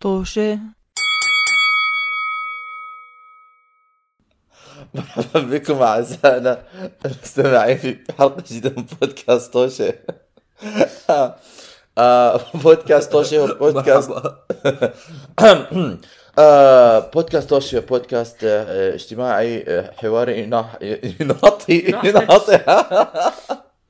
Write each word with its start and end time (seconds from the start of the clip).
طوشة 0.00 0.58
مرحبا 4.94 5.40
بكم 5.40 5.82
أعزائنا 5.82 6.62
المستمعين 7.04 7.78
في 7.78 7.98
حلقة 8.18 8.42
جديدة 8.42 8.72
من 8.76 8.82
بودكاست 9.00 9.52
توشة. 9.52 9.94
آه، 11.98 12.40
بودكاست 12.54 13.12
توشة 13.12 13.38
هو 13.38 13.54
بودكاست 13.54 14.10
آه، 16.38 16.98
بودكاست 16.98 17.50
توشة 17.50 17.80
بودكاست 17.80 18.44
آه، 18.44 18.94
اجتماعي 18.94 19.64
آه، 19.68 19.92
حواري 19.98 20.40
يناطي 20.40 21.00
يناطي 21.20 21.78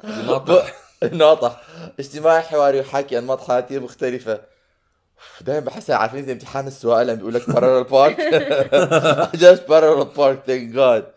ناطح 0.04 0.74
ناطح 1.12 1.62
اجتماعي 1.98 2.42
حواري 2.42 2.80
وحكي 2.80 3.18
أنماط 3.18 3.48
حياتية 3.48 3.78
مختلفة. 3.78 4.40
دائما 5.40 5.66
بحسها 5.66 5.96
عارفين 5.96 6.26
زي 6.26 6.32
امتحان 6.32 6.66
السؤال 6.66 7.06
لما 7.06 7.16
بيقول 7.16 7.34
لك 7.34 7.50
parallel 7.50 7.84
park 7.84 8.20
just 9.34 9.68
parallel 9.68 10.04
park 10.04 10.42
thank 10.46 10.74
God. 10.74 11.12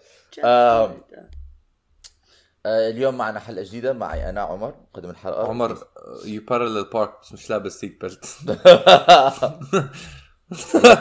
اليوم 2.65 3.17
معنا 3.17 3.39
حلقة 3.39 3.63
جديدة 3.63 3.93
معي 3.93 4.29
أنا 4.29 4.41
عمر 4.41 4.73
مقدم 4.93 5.09
الحلقة. 5.09 5.47
عمر 5.47 5.77
you 6.25 6.41
parallel 6.49 6.83
park 6.93 7.11
بس 7.23 7.33
مش 7.33 7.49
لابس 7.49 7.79
seat 7.79 8.01
belt 8.01 8.25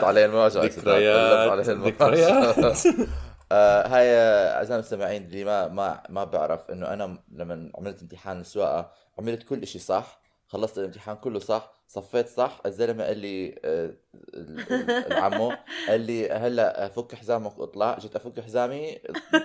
علي 0.03 0.25
المواجهه 0.25 0.63
ذكريات 0.65 1.59
ذكريات. 1.69 2.57
المواجهة. 2.57 3.07
آه، 3.51 3.87
هاي 3.87 4.07
آه، 4.09 4.55
أعزائي 4.57 4.79
المستمعين 4.79 5.23
اللي 5.23 5.43
ما 5.43 5.67
ما 5.67 6.03
ما 6.09 6.23
بعرف 6.23 6.69
إنه 6.71 6.93
أنا 6.93 7.17
لما 7.31 7.71
عملت 7.75 8.01
امتحان 8.01 8.41
السواقة 8.41 8.91
عملت 9.19 9.43
كل 9.43 9.67
شيء 9.67 9.81
صح 9.81 10.19
خلصت 10.47 10.77
الامتحان 10.77 11.15
كله 11.15 11.39
صح 11.39 11.73
صفيت 11.95 12.29
صح؟ 12.29 12.61
الزلمه 12.65 13.03
قال 13.03 13.17
لي 13.17 13.55
آه، 13.65 13.89
ال- 14.33 14.73
ال- 14.73 14.91
العمو 15.13 15.53
قال 15.87 16.01
لي 16.01 16.29
هلأ 16.29 16.87
فك 16.95 17.15
حزامك 17.15 17.59
واطلع. 17.59 17.97
جيت 17.99 18.15
أفك 18.15 18.39
حزامي 18.39 18.99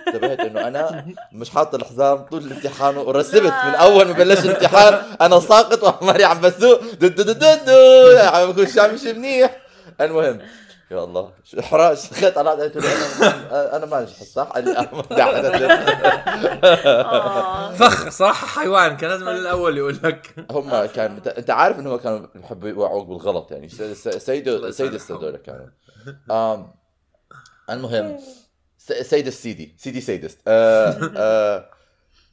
انتبهت 0.07 0.39
إنه 0.39 0.67
أنا 0.67 1.05
مش 1.33 1.49
حاط 1.49 1.75
الحزام 1.75 2.17
طول 2.17 2.43
الامتحان 2.43 2.97
ورسبت 2.97 3.43
من 3.65 3.75
اول 3.75 4.05
ما 4.07 4.13
بلش 4.13 4.45
الامتحان. 4.45 4.93
أنا 5.21 5.39
ساقط 5.39 5.83
وعمالي 5.83 6.23
عم 6.23 6.41
بسوق. 6.41 6.79
دو 6.81 7.07
دو 7.07 7.23
دو 7.23 7.31
دو 7.33 7.55
دو. 7.65 8.17
عم 8.17 8.51
بكون 8.51 8.67
شو 8.97 9.13
منيح. 9.13 9.57
المهم 10.01 10.39
يا 10.91 11.03
الله. 11.03 11.31
احراج 11.59 11.97
خيط 11.97 12.37
على 12.37 12.49
قلت 12.49 12.77
له 12.77 12.91
أنا 13.51 13.75
أنا 13.75 13.85
ما 13.85 14.01
نجحت 14.01 14.23
صح؟ 14.23 14.43
قال 14.43 14.65
لي 14.65 14.77
آه، 14.77 14.89
آه. 16.63 17.73
فخ 17.73 18.09
صح 18.09 18.45
حيوان 18.59 18.97
كان 18.97 19.09
لازم 19.09 19.25
من 19.25 19.31
الأول 19.31 19.77
يقول 19.77 19.99
لك. 20.03 20.45
هم 20.51 20.85
كان 20.85 21.21
انت 21.37 21.49
عارف 21.49 21.79
إنه 21.79 21.97
كانوا 21.97 22.27
بيحبوا 22.35 22.69
يوعوك 22.69 23.07
بالغلط 23.07 23.51
يعني. 23.51 23.69
سيدو 23.69 23.93
سيد 24.19 24.47
يسامحهم. 24.47 24.95
السدولة 24.95 25.37
كانوا 25.37 25.67
المهم 27.69 28.17
سيد 28.77 29.27
السيدي. 29.27 29.75
سيدي 29.77 30.01
سيدست. 30.01 30.39
آه 30.47 30.95
آه 31.17 31.69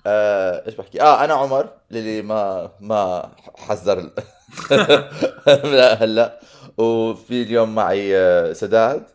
آه 0.07 0.67
إيش 0.67 0.75
بحكي؟ 0.75 1.01
آه 1.03 1.25
أنا 1.25 1.35
عمر 1.35 1.69
للي 1.91 2.23
ما 2.23 2.71
ما 2.81 3.31
حذر 3.59 3.99
ال- 3.99 4.13
لا 5.77 5.95
هلا. 5.95 6.41
وفي 6.79 7.43
اليوم 7.43 7.75
معي 7.75 8.17
آه، 8.17 8.53
سداد 8.53 9.07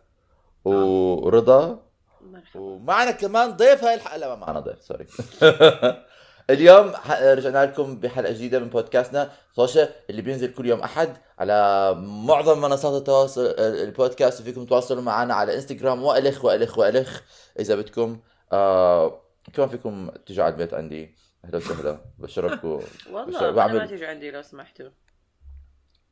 ورضا. 0.66 1.80
مرحبا 2.22 2.60
ومعنا 2.62 3.12
كمان 3.12 3.52
ضيف 3.52 3.84
هاي 3.84 3.94
الحلقة. 3.96 4.18
لا 4.18 4.28
ما 4.28 4.36
معنا 4.36 4.60
ضيف 4.60 4.84
سوري. 4.84 5.08
اليوم 6.50 6.94
رجعنا 7.22 7.66
لكم 7.66 8.00
بحلقة 8.00 8.34
جديدة 8.34 8.60
من 8.60 8.70
بودكاستنا. 8.70 9.32
صوشة 9.54 9.90
اللي 10.10 10.22
بينزل 10.22 10.54
كل 10.54 10.66
يوم 10.66 10.80
أحد 10.80 11.18
على 11.40 11.94
معظم 12.28 12.62
منصات 12.62 13.02
التواصل 13.02 13.56
البودكاست. 13.60 14.42
وفيكم 14.42 14.66
تواصلوا 14.66 15.02
معنا 15.02 15.34
على 15.34 15.56
إنستغرام. 15.56 16.04
وألخ 16.04 16.46
وألخ 16.46 16.78
وألخ. 16.78 17.22
إذا 17.60 17.76
بدكم 17.76 18.20
آه 18.54 19.22
كمان 19.54 19.70
فيكم 19.70 20.10
تيجوا 20.26 20.46
على 20.46 20.54
البيت 20.54 20.74
عندي. 20.74 21.16
أهلا 21.46 21.58
وسهلا 21.58 21.98
بشرفكم 22.20 22.80
والله 23.12 23.40
أنا 23.40 23.52
بعمل- 23.52 23.78
ما 23.78 23.86
تيجي 23.86 24.06
عندي 24.06 24.32
لو 24.32 24.42
سمحتوا. 24.42 24.90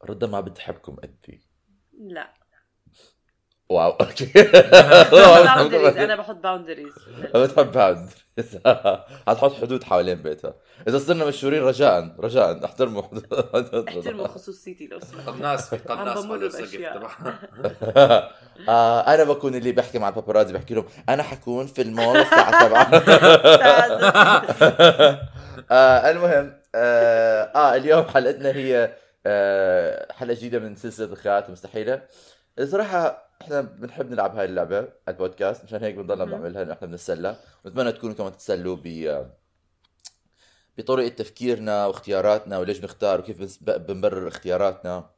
رضا 0.05 0.27
ما 0.27 0.41
بتحبكم 0.41 0.97
انت 1.03 1.25
لا. 1.99 2.33
wow 3.69 3.91
okay. 3.91 4.25
boundaries 5.11 5.97
أنا 5.97 6.15
بحط 6.15 6.35
boundaries 6.43 6.93
بتحب 7.35 7.71
بعد 7.71 8.09
هتحط 9.27 9.53
حدود 9.53 9.83
حوالين 9.83 10.21
بيتها؟ 10.21 10.53
إذا 10.87 10.97
صرنا 10.97 11.25
مشهورين 11.25 11.63
رجاء 11.63 12.15
رجاء 12.19 12.65
احترموا 12.65 13.01
حدود 13.01 13.33
احترموا 13.87 14.27
خصوصيتي 14.27 14.87
لو 14.87 14.99
سمحتوا 14.99 15.33
قناص 15.33 15.69
في 15.69 15.91
عم 15.91 15.99
قناص 15.99 16.25
آه 18.69 18.99
أنا 18.99 19.23
بكون 19.23 19.55
اللي 19.55 19.71
بحكي 19.71 19.99
مع 19.99 20.09
ال 20.09 20.14
paparazzi 20.14 20.53
بحكي 20.53 20.73
لهم 20.73 20.85
أنا 21.09 21.23
حكون 21.23 21.67
في 21.67 21.81
المول 21.81 22.17
الساعة 22.17 22.67
7 22.67 22.83
آه 25.71 26.11
المهم 26.11 26.59
آه, 26.75 27.43
آه 27.43 27.75
اليوم 27.75 28.03
حلقتنا 28.03 28.49
هي 28.49 28.93
حلقة 30.11 30.33
جديدة 30.33 30.59
من 30.59 30.75
سلسلة 30.75 31.05
الخيارات 31.13 31.47
المستحيلة. 31.47 32.07
الصراحة 32.59 33.29
إحنا 33.41 33.61
بنحب 33.61 34.11
نلعب 34.11 34.35
هاي 34.35 34.45
اللعبة 34.45 34.77
على 34.77 34.89
البودكاست 35.09 35.63
مشان 35.63 35.83
هيك 35.83 35.95
بنضلنا. 35.95 36.25
بنعملها 36.25 36.63
إنه 36.63 36.73
إحنا 36.73 36.87
بنتسلى. 36.87 37.35
ونتمنى 37.65 37.91
تكونوا 37.91 38.15
كمان 38.15 38.31
تتسلوا 38.31 38.75
ب 38.83 38.87
بطريقة 40.77 41.15
تفكيرنا 41.15 41.85
واختياراتنا 41.85 42.57
وليش 42.59 42.77
بنختار 42.79 43.19
وكيف 43.19 43.57
بنبرر 43.63 44.27
اختياراتنا. 44.27 45.09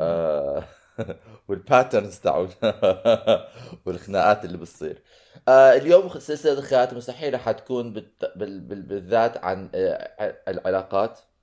آه 0.00 0.64
والباترنز 1.48 2.18
تاعونا 2.18 2.52
والخناقات 3.86 4.44
اللي 4.44 4.58
بتصير. 4.58 5.02
آه 5.48 5.72
اليوم 5.72 6.08
سلسلة 6.18 6.52
الخيارات 6.58 6.92
المستحيلة 6.92 7.38
حتكون 7.38 7.92
بالت... 7.92 8.32
بال... 8.36 8.60
بال... 8.60 8.82
بالذات 8.82 9.44
عن 9.44 9.70
آه 9.74 10.42
العلاقات 10.48 11.18
ال- 11.18 11.33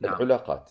نعم. 0.00 0.14
العلاقات 0.14 0.70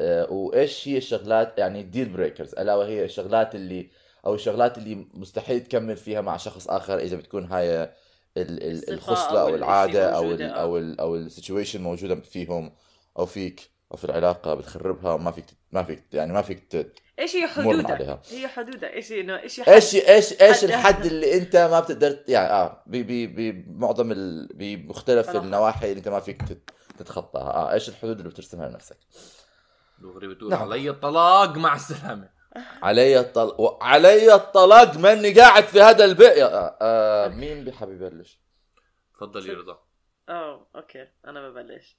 آه 0.00 0.32
وإيش 0.32 0.88
هي 0.88 0.96
الشغلات 0.96 1.58
يعني 1.58 1.80
ال 1.80 1.86
deal 1.86 2.08
breakers 2.08 2.54
ألا 2.54 2.74
وهي 2.74 3.04
الشغلات 3.04 3.54
اللي 3.54 3.90
أو 4.26 4.34
الشغلات 4.34 4.78
اللي 4.78 5.06
مستحيل 5.14 5.60
تكمل 5.60 5.96
فيها 5.96 6.20
مع 6.20 6.36
شخص 6.36 6.68
آخر 6.68 6.98
إذا 6.98 7.16
بتكون 7.16 7.44
هاي 7.44 7.82
ال... 7.82 7.90
ال... 8.36 8.72
الصفة 8.72 8.92
الخصلة 8.94 9.40
أو 9.40 9.48
أو 9.48 9.54
العادة 9.54 10.16
أو 10.16 10.22
موجودة، 10.22 10.46
ال... 10.46 10.50
آه. 10.50 10.62
أو 10.62 10.78
ال... 10.78 11.00
أو 11.00 11.16
ال 11.16 11.22
situation 11.22 11.80
موجودة 11.82 12.14
فيهم 12.14 12.72
أو 13.18 13.26
فيك 13.26 13.70
أو 13.92 13.96
في 13.96 14.04
العلاقة 14.04 14.54
بتخربها 14.54 15.12
وما 15.12 15.30
فيك 15.30 15.44
ما 15.72 15.82
فيك 15.82 16.02
يعني 16.12 16.32
ما 16.32 16.42
فيك 16.42 16.64
ت... 16.70 16.92
إيش 17.18 17.36
هي 17.36 17.46
حدودها؟ 17.46 17.92
عليها. 17.94 18.22
هي 18.30 18.48
حدودها 18.48 18.92
إيش 18.92 19.12
إنه 19.12 19.38
إيش 19.38 19.60
إيش 19.68 19.94
إيش 19.94 20.42
إيش 20.42 20.58
حد- 20.58 20.64
الحد 20.64 21.06
اللي 21.06 21.34
أنت 21.34 21.56
ما 21.56 21.80
بتقدر 21.80 22.18
يعني 22.28 22.48
آه 22.52 22.82
ب- 22.86 22.96
ب- 22.96 23.34
بمعظم 23.66 24.12
ال... 24.12 24.48
بمختلف. 24.54 25.36
النواحي 25.36 25.88
اللي 25.88 25.98
أنت 25.98 26.08
ما 26.08 26.20
فيك 26.20 26.42
تت- 26.42 26.70
تتخطاها. 27.00 27.50
آه 27.50 27.72
إيش 27.72 27.88
الحدود 27.88 28.16
اللي 28.18 28.30
بترسمها 28.30 28.68
لنفسك؟ 28.68 28.96
دغري 29.98 30.28
بتقول 30.28 30.50
نعم. 30.50 30.62
علي 30.62 30.90
الطلاق 30.90 31.56
مع 31.56 31.74
السلامة. 31.74 32.28
علي 32.82 33.20
الطلاق 33.20 33.82
علي 33.82 34.34
الطلاق 34.34 34.96
ماني 34.96 35.40
قاعد 35.40 35.64
في 35.64 35.80
هذا 35.80 36.04
البيت. 36.04 36.36
يا 36.36 36.44
آه. 36.44 36.78
آه. 36.80 37.28
مين 37.28 37.64
بحب 37.64 37.90
يبلش؟ 37.90 38.40
تفضل 39.14 39.48
يا 39.48 39.54
رضا. 39.54 39.82
أوه 40.28 40.66
أوكي. 40.76 41.08
أنا 41.26 41.48
ببلش. 41.48 41.96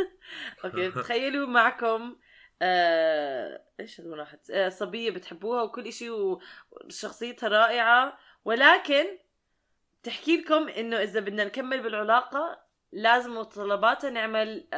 okay 0.64 0.90
تخيلوا 0.90 1.46
معكم 1.46 2.16
آه... 2.62 3.62
إيش 3.80 4.00
هذول 4.00 4.18
واحد؟ 4.18 4.38
آه 4.50 4.68
صبية 4.68 5.10
بتحبوها 5.10 5.62
وكل 5.62 5.86
إشي 5.86 6.10
وشخصيتها 6.10 7.48
رائعة. 7.48 8.18
ولكن 8.44 9.04
تحكي 10.02 10.36
لكم 10.36 10.68
إنه 10.68 10.96
إذا 11.02 11.20
بدنا 11.20 11.44
نكمل 11.44 11.82
بالعلاقة 11.82 12.58
لازم 12.92 13.38
متطلباتها 13.38 14.10
نعمل 14.10 14.68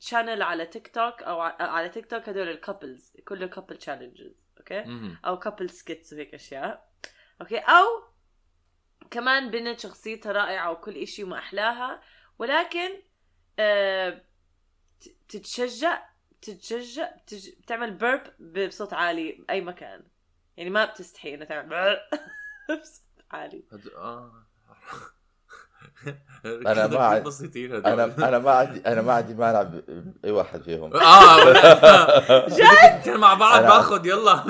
channel 0.00 0.42
على 0.42 0.66
تيك 0.66 0.88
توك 0.94 1.22
أو 1.22 1.40
على 1.40 1.88
تيك 1.88 2.06
توك 2.06 2.28
هدول 2.28 2.48
ال 2.48 2.56
couples 2.56 3.12
كله 3.28 3.46
couple 3.46 3.76
challenges 3.76 4.34
okay. 4.58 4.84
أو 5.24 5.38
couple 5.38 5.70
skits 5.70 6.12
وهيك 6.12 6.34
أشياء. 6.34 6.90
okay؟ 7.40 7.58
أو 7.58 7.84
كمان 9.10 9.50
بنت 9.50 9.80
شخصيتها 9.80 10.32
رائعة 10.32 10.70
وكل 10.70 10.96
إشي 10.96 11.24
وما 11.24 11.38
أحلاها 11.38 12.02
ولكن 12.38 13.02
آه 13.58 14.22
تتشجع 15.28 16.08
تتشجع 16.42 17.10
تج... 17.26 17.50
تعمل 17.66 17.90
بيرب 17.90 18.68
بصوت 18.68 18.92
عالي 18.92 19.32
باي 19.32 19.60
مكان. 19.60 20.04
يعني 20.56 20.70
ما 20.70 20.84
بتستحي 20.84 21.34
انها 21.34 21.44
تعمل 21.46 21.98
بصوت 22.80 23.24
عالي. 23.30 23.64
آه. 26.46 26.74
كذا 26.74 26.86
ما 26.86 26.98
عاد-. 26.98 27.86
أنا 27.86 28.04
أنا 28.28 28.38
ما 28.38 28.50
عندي 28.50 28.80
أنا 28.86 29.02
ما 29.02 29.12
عندي 29.12 29.34
مانع 29.34 29.62
بأي 29.62 30.30
واحد 30.30 30.62
فيهم 30.62 30.96
آه 30.96 31.44
جد 32.56 33.02
كان 33.04 33.20
مع 33.20 33.34
بعض 33.34 33.62
باخذ 33.62 34.06
يلا 34.06 34.44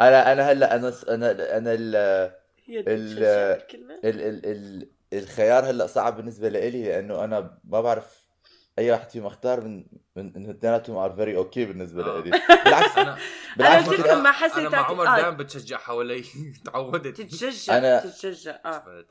أنا 0.00 0.32
أنا 0.32 0.42
هلأ 0.52 0.76
أنا 0.76 0.92
أنا 1.08 1.56
أنا 1.56 1.72
ال... 1.72 1.96
ال- 2.68 2.88
ال... 2.88 3.24
ال... 4.04 4.46
ال... 4.46 4.88
الخيار 5.12 5.70
هلأ 5.70 5.86
صعب 5.86 6.16
بالنسبة 6.16 6.48
لإلي 6.48 6.82
لأنه 6.84 7.24
أنا 7.24 7.58
ما 7.64 7.80
بعرف 7.80 8.22
أي 8.78 8.90
واحد 8.90 9.10
فيهم 9.10 9.26
أختار 9.26 9.60
من 9.60 9.84
من 10.16 10.32
انه 10.36 10.50
اثنيناتهم 10.50 10.96
ار 10.96 11.12
فيري 11.12 11.36
أوكي 11.36 11.64
بالنسبة 11.64 12.04
آه. 12.06 12.20
لي 12.20 12.30
بالعكس 12.64 12.98
أنا 12.98 13.18
بالعكس 13.56 13.88
لكم 13.88 14.22
ما 14.22 14.32
حسيت 14.32 14.56
أنا 14.58 14.68
مع 14.68 14.78
عمر 14.90 15.06
آه. 15.08 15.16
دائما 15.16 15.30
بتشجع 15.30 15.78
حوالي 15.78 16.24
تعودت 16.66 17.20
تتشجع 17.20 17.80
أنا- 17.80 18.02
تتشجع 18.02 18.58
آه. 18.64 19.04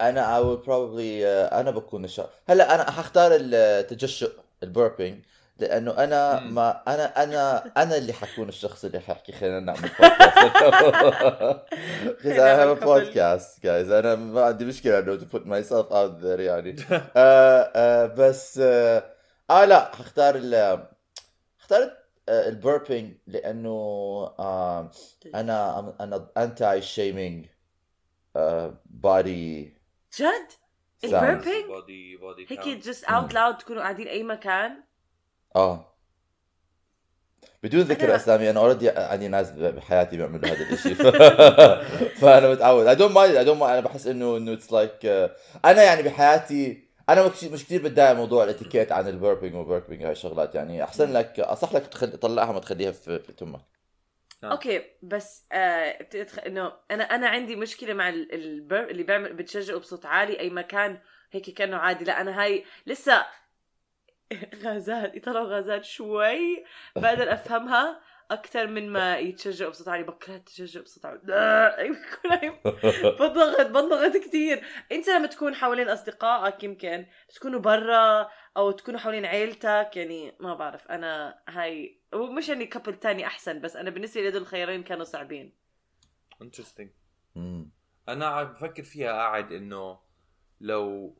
أنا 0.00 0.40
will 0.42 0.58
probably 0.66 1.22
uh, 1.24 1.54
أنا 1.54 1.70
بكون 1.70 2.04
الشخص 2.04 2.28
هلأ 2.48 2.74
أنا 2.74 2.90
حختار 2.90 3.30
التجشؤ 3.34 4.32
البوربينج 4.62 5.24
لأنه 5.58 5.90
أنا. 6.04 6.40
ما 6.40 6.82
أنا 6.88 7.22
أنا 7.22 7.64
أنا 7.82 7.96
اللي 7.96 8.12
حكون 8.12 8.48
الشخص 8.48 8.84
اللي 8.84 9.00
حيحكي 9.00 9.32
خلينا 9.32 9.60
نعمل 9.60 9.80
بودكاست 9.80 10.48
Because 12.06 12.38
I 12.38 12.48
have 12.60 12.70
a 12.70 12.74
نعمل 12.74 12.80
couple. 12.80 12.86
podcast 12.86 13.60
guys. 13.62 13.90
أنا 13.92 14.14
ما 14.14 14.44
عندي 14.44 14.64
مشكلة 14.64 14.98
إنه 14.98 15.18
to 15.18 15.22
put 15.22 15.46
myself 15.46 15.90
out 15.92 16.22
there 16.22 16.40
يعني. 16.40 16.76
آه 17.16 17.72
آه 17.76 18.06
بس 18.06 18.58
آه, 18.58 19.04
آه 19.50 19.64
لا 19.64 19.94
حختار 19.94 20.34
ال 20.36 20.54
اخترت 21.60 21.92
آه 22.28 22.48
ال 22.48 22.56
burping 22.56 23.14
لأنه 23.26 23.70
آه 24.38 24.90
أنا 25.34 25.94
أنا 26.00 26.28
انتي 26.36 26.82
shaming 26.82 27.46
body 28.86 29.75
جد؟ 30.16 30.48
Sounds. 30.50 31.14
ال 31.14 31.20
burping 31.20 31.64
body 31.66 32.16
body 32.16 32.46
هيك 32.50 32.68
just 32.68 33.04
out 33.04 33.34
loud 33.34 33.58
تكونوا 33.58 33.82
قاعدين 33.82 34.08
أي 34.08 34.22
مكان؟ 34.22 34.82
آه. 35.56 35.92
بدون 37.62 37.80
ذكر 37.80 38.08
أنا- 38.08 38.14
أسامي 38.14 38.50
أنا 38.50 38.60
already 38.60 38.90
عندي 38.90 39.28
ناس 39.28 39.50
بحياتي 39.50 40.16
بيعملوا 40.16 40.48
هذا 40.48 40.72
الشيء 40.72 40.94
فأنا 42.20 42.50
متعود. 42.50 42.86
I 42.86 42.98
don't 42.98 43.12
mind 43.12 43.36
I 43.44 43.48
don't 43.48 43.60
mind. 43.60 43.62
أنا 43.62 43.80
بحس 43.80 44.06
انه 44.06 44.36
إنه 44.36 44.52
it's 44.52 44.72
like 44.72 45.06
أنا 45.64 45.82
يعني 45.82 46.02
بحياتي 46.02 46.86
أنا 47.08 47.28
مش 47.28 47.44
مش 47.44 47.64
كثير 47.64 47.82
بتضايق 47.82 48.12
موضوع 48.12 48.44
الإتيكيت 48.44 48.92
عن 48.92 49.08
ال 49.08 49.14
burping 49.14 49.54
و 49.54 49.60
burping 49.60 50.02
هاي 50.04 50.12
الشغلات. 50.12 50.54
يعني 50.54 50.84
أحسن 50.84 51.12
لك 51.12 51.40
أصح 51.40 51.72
لك 51.72 51.86
تخل... 51.86 52.10
تطلعها 52.12 52.52
ما 52.52 52.60
تخليها 52.60 52.92
في, 52.92 53.18
في 53.18 53.32
تمك. 53.32 53.60
آه. 54.46 54.52
okay 54.52 54.82
بس 55.02 55.46
آه 55.52 56.02
بتتخ... 56.02 56.38
إنه 56.38 56.72
أنا 56.90 57.04
أنا 57.04 57.28
عندي 57.28 57.56
مشكلة 57.56 57.94
مع 57.94 58.08
ال 58.08 58.23
burp 58.23 58.84
اللي 58.90 59.02
بيعمل 59.02 59.32
بتشجعوا 59.32 59.80
بصوت 59.80 60.06
عالي 60.06 60.40
أي 60.40 60.50
مكان 60.50 60.98
هيك 61.32 61.50
كأنه 61.50 61.76
عادي. 61.76 62.04
لا 62.04 62.20
أنا 62.20 62.42
هاي 62.42 62.64
لسه 62.86 63.26
غازات 64.64 65.14
يطلعوا 65.16 65.46
غازات 65.46 65.84
شوي 65.84 66.64
بقدر 66.96 67.32
أفهمها 67.32 68.00
أكثر 68.30 68.66
من 68.66 68.90
ما 68.90 69.18
يتشجعوا 69.18 69.70
بصوت 69.70 69.88
عالي. 69.88 70.02
بكره 70.02 70.34
التشجع 70.36 70.80
بصوت 70.80 71.06
عالي. 71.06 71.20
بنضغط 73.18 73.66
بنضغط 73.66 74.16
كثير 74.16 74.64
أنت 74.92 75.08
لما 75.08 75.26
تكون 75.26 75.54
حوالين 75.54 75.88
أصدقائك 75.88 76.64
يمكن 76.64 77.06
تكونوا 77.34 77.60
برا 77.60 78.30
أو 78.56 78.70
تكونوا 78.70 79.00
حوالين 79.00 79.24
عيلتك 79.26 79.90
يعني 79.94 80.32
ما 80.40 80.54
بعرف 80.54 80.86
أنا 80.86 81.38
هاي 81.48 82.00
ومش 82.14 82.50
إني 82.50 82.66
couple 82.66 82.94
تاني 82.94 83.26
أحسن 83.26 83.60
بس 83.60 83.76
أنا 83.76 83.90
بالنسبة 83.90 84.20
لي 84.20 84.28
هدول 84.28 84.42
الخيارين 84.42 84.82
كانوا 84.82 85.04
صعبين. 85.04 85.52
Interesting. 86.42 86.90
أنا 88.08 88.26
عم 88.26 88.44
بفكر 88.52 88.82
فيها 88.82 89.12
قاعد 89.12 89.52
إنه 89.52 89.98
لو 90.60 91.16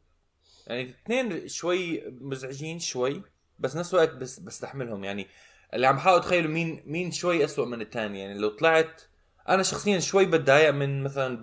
يعني 0.66 0.82
الاثنين 0.82 1.48
شوي 1.48 2.02
مزعجين 2.20 2.78
شوي 2.78 3.22
بس 3.58 3.76
نفس 3.76 3.94
الوقت 3.94 4.14
بس 4.14 4.38
بستحملهم. 4.38 5.04
يعني 5.04 5.26
اللي 5.74 5.86
عم 5.86 5.96
بحاول 5.96 6.18
اتخيل 6.18 6.50
مين 6.50 6.82
مين 6.86 7.10
شوي 7.10 7.44
أسوأ 7.44 7.66
من 7.66 7.80
الثاني 7.80 8.20
يعني 8.20 8.38
لو 8.38 8.48
طلعت 8.48 9.02
أنا 9.48 9.62
شخصيا 9.62 9.98
شوي 9.98 10.26
بتضايق 10.26 10.70
من 10.70 11.02
مثلا 11.02 11.40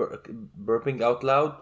burping 0.55 1.01
out 1.01 1.23
loud 1.23 1.53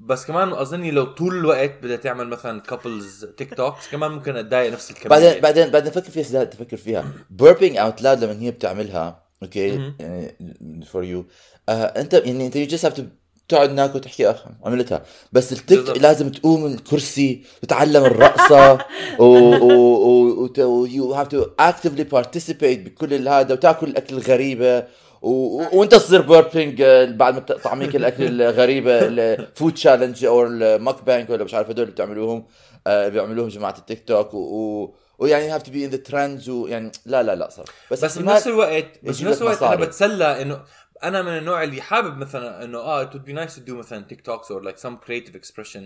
بس 0.00 0.26
كمان 0.26 0.52
أظني 0.52 0.90
لو 0.90 1.04
طول 1.04 1.38
الوقت 1.38 1.72
بدها 1.82 1.96
تعمل 1.96 2.28
مثلا 2.28 2.60
couples 2.60 3.24
TikToks 3.24 3.88
كمان 3.88 4.10
ممكن 4.10 4.36
أتضايق 4.36 4.72
نفس 4.72 4.90
الكميه 4.90 5.10
بعدين 5.10 5.40
بعدين 5.40 5.70
بعدين 5.70 5.92
فكر 5.92 6.10
فيها 6.10 6.22
سداد 6.22 6.50
تفكر 6.50 6.76
فيها 6.76 7.04
burping 7.30 7.76
out 7.76 8.02
loud 8.02 8.24
لما 8.24 8.42
هي 8.42 8.50
بتعملها 8.50 9.22
okay. 9.42 9.92
يعني 10.00 10.84
for 10.84 11.04
you 11.04 11.24
أنت 11.68 12.14
يعني 12.14 12.46
أنت 12.46 12.56
you 12.56 12.66
just 12.66 12.84
have 12.84 13.06
تقعد 13.48 13.70
هناك 13.70 13.94
وتحكي 13.94 14.30
أخ 14.30 14.44
عملتها 14.64 15.02
بس 15.32 15.52
التيك. 15.52 15.88
لازم 15.88 16.30
تقوم 16.30 16.64
من 16.64 16.74
الكرسي 16.74 17.42
تتعلم 17.62 18.04
الرقصة 18.04 18.78
و 19.20 20.86
you 20.86 21.14
have 21.14 21.28
to 21.28 21.46
actively 21.58 22.04
participate 22.04 22.80
بكل 22.80 23.28
هذا 23.28 23.52
وتاكل 23.54 23.86
الأكل 23.86 24.16
الغريبة 24.16 24.84
و... 25.22 25.62
وانت 25.78 25.94
تصير 25.94 26.20
burping 26.22 26.82
بعد 27.16 27.34
ما 27.34 27.40
تطعميك 27.40 27.96
الأكل 27.96 28.42
الغريبة 28.42 28.98
ال 29.02 29.16
food 29.16 29.74
challenge 29.74 30.24
أو 30.24 30.42
ال 30.42 31.02
mukbang 31.04 31.30
ولا 31.30 31.44
مش 31.44 31.54
عارف 31.54 31.68
هدول 31.70 31.82
اللي 31.82 31.92
بتعملوهم 31.94 32.46
آه، 32.86 33.08
بيعملوهم 33.08 33.48
جماعة 33.48 33.74
التيك 33.78 34.08
توك 34.08 34.34
و... 34.34 34.38
و... 34.38 34.94
ويعني 35.18 35.48
have 35.48 35.62
to 35.62 35.70
be 35.72 35.84
in 35.84 35.90
the 35.90 35.96
trends 35.96 36.48
ويعني 36.48 36.92
لا 37.06 37.22
لا 37.22 37.34
لا 37.34 37.50
صار 37.50 37.66
بس 37.90 38.04
احتمال- 38.04 38.24
بنفس 38.24 38.46
الوقت 38.46 38.84
بس 39.02 39.20
بنفس 39.20 39.42
الوقت 39.42 39.62
أنا. 39.62 39.74
بتسلى 39.76 40.42
إنه 40.42 40.62
أنا 41.04 41.22
من 41.22 41.38
النوع 41.38 41.62
اللي 41.62 41.82
حابب 41.82 42.16
مثلا 42.18 42.64
إنه 42.64 42.78
آه 42.78 43.04
it 43.04 43.08
would 43.14 43.28
be 43.30 43.32
nice 43.32 43.54
to 43.56 43.68
do 43.68 43.70
مثلا 43.72 44.04
TikToks 44.04 44.52
or 44.52 44.56
like 44.62 44.78
some 44.86 44.94
creative 45.06 45.34
expression 45.36 45.80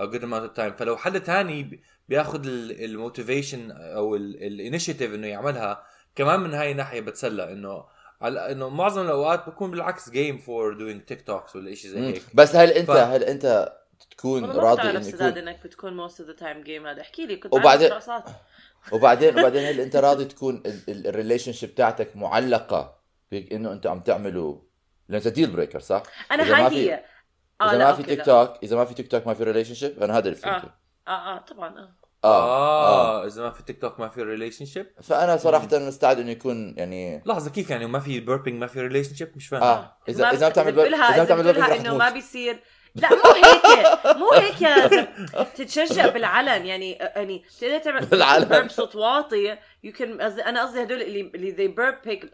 a 0.00 0.06
good 0.06 0.22
amount 0.22 0.44
of 0.50 0.56
time. 0.58 0.72
فلو 0.78 0.96
حدا 0.96 1.18
تاني 1.18 1.80
بياخذ 2.08 2.40
ال 2.44 2.56
motivation 2.56 3.70
أو 3.70 4.16
ال 4.16 4.25
initiative 4.25 5.14
إنه 5.14 5.26
يعملها 5.26 5.82
كمان 6.16 6.40
من 6.40 6.54
هاي 6.54 6.70
الناحية 6.72 7.00
بتسلى 7.00 7.52
إنه 7.52 7.84
على 8.22 8.52
إنه 8.52 8.68
معظم 8.68 9.02
الأوقات 9.02 9.46
بكون 9.48 9.70
بالعكس 9.70 10.10
game 10.10 10.38
for 10.38 10.74
doing 10.74 11.02
TikToks 11.04 11.56
ولا 11.56 11.74
شيء 11.74 11.90
زي. 11.90 12.00
هيك 12.00 12.22
بس 12.34 12.56
هل 12.56 12.70
انت 12.70 12.90
ف- 12.90 12.96
هل 12.96 13.24
أنت 13.24 13.72
تكون 14.10 14.44
راضي 14.50 15.02
سداد 15.02 15.36
يكون 15.36 15.48
إنك 15.48 15.64
بتكون 15.64 15.96
most 15.96 16.20
of 16.20 16.28
the 16.30 16.36
time 16.36 16.62
game 16.62 16.86
هذا 16.86 17.00
احكي 17.00 17.26
لي 17.26 17.36
كنت 17.36 17.52
وبعدين- 17.54 17.90
وبعدين 18.92 19.38
وبعدين 19.38 19.64
هل 19.64 19.80
أنت 19.80 19.96
راضي 19.96 20.24
تكون 20.24 20.62
ال 20.88 21.52
relationship 21.52 21.74
تاعتك 21.74 22.16
معلقة 22.16 22.98
بانه 23.30 23.72
انت 23.72 23.86
عم 23.86 24.00
تعملوا 24.00 24.58
لأنه 25.08 25.24
deal 25.30 25.50
breaker 25.50 25.80
صح؟ 25.80 26.02
أنا 26.32 26.42
إذا 26.42 26.52
ما 26.52 26.64
هاي 26.66 26.70
في- 26.70 26.90
هي 26.90 27.04
إذا 27.62 27.78
لا، 27.78 27.84
ما 27.84 27.92
في 27.92 28.02
تيك. 28.02 28.24
توك 28.24 28.52
إذا 28.62 28.76
ما 28.76 28.84
في 28.84 28.94
تيك 28.94 29.08
توك 29.10 29.26
ما 29.26 29.34
في 29.34 29.44
relationship 29.44 30.02
أنا 30.02 30.18
هذا 30.18 30.24
اللي 30.28 30.36
فهمته 30.36 30.68
آه 31.08 31.10
آه 31.36 31.38
طبعا 31.38 31.78
آه 31.78 31.94
آه, 32.24 32.44
آه. 32.44 33.22
آه. 33.22 33.26
إذا 33.26 33.42
ما 33.42 33.50
في 33.50 33.62
تيك 33.62 33.80
توك 33.80 34.00
ما 34.00 34.08
في 34.08 34.22
relation 34.22 34.64
ship 34.64 34.86
فأنا 35.02 35.36
صراحة 35.36 35.68
مستعد 35.72 36.18
إنه 36.18 36.30
يكون 36.30 36.74
يعني 36.76 37.22
لحظة 37.26 37.50
كيف 37.50 37.70
يعني؟ 37.70 37.84
وما 37.84 37.98
في 37.98 38.20
burping 38.20 38.60
ما 38.60 38.66
في 38.66 38.80
relationship 38.80 39.32
مش 39.36 39.48
فاهم. 39.48 39.62
آه 39.62 39.96
اذا 40.08 40.30
إذا 40.30 40.40
ما 40.40 40.48
بتعمل 40.48 40.78
إذا 40.78 41.18
ما 41.18 41.24
بتعمل 41.24 41.72
إنه 41.72 41.96
ما. 41.96 42.10
بيصير 42.10 42.60
لا 42.94 43.08
مو 43.10 43.30
هيك. 43.32 44.16
مو 44.16 44.30
هيك 44.32 44.62
يا 44.62 44.88
زلمة. 44.88 45.42
تتشجع 45.54 46.06
بالعلن. 46.08 46.66
يعني 46.66 46.92
يعني 46.92 47.44
تقدر 47.60 47.78
تعمل 47.78 48.06
بالعلن. 48.10 48.66
بصوت 48.66 48.96
واطي. 48.96 49.56
you 49.84 49.92
can 49.92 50.20
أنا 50.20 50.62
قصدي 50.62 50.82
هدول 50.82 51.02
اللي 51.02 51.20
اللي 51.34 51.50
they 51.50 51.68
burp 51.68 51.98
هيك 52.04 52.32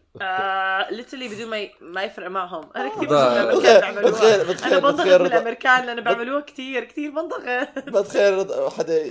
literally 0.90 1.28
بدون 1.28 1.46
ما 1.50 1.68
ما 1.80 2.02
يفرق 2.02 2.28
معهم. 2.28 2.70
أنا 2.76 2.88
كثير 2.88 3.08
بشوف 3.08 3.12
الأمريكان 3.12 4.02
بتخيل- 4.10 4.72
أنا 4.72 4.78
بنضغط 4.78 4.94
بتخيل 4.94 5.18
من 5.18 5.26
رضا- 5.26 5.26
الامريكان 5.26 5.86
لأنه 5.86 6.02
بيعملوها 6.02 6.40
كثير 6.40 6.84
كثير 6.84 7.10
بنضغط. 7.10 7.68
بتخيل 8.04 8.34
رضا 8.38 8.70
حدا 8.70 9.02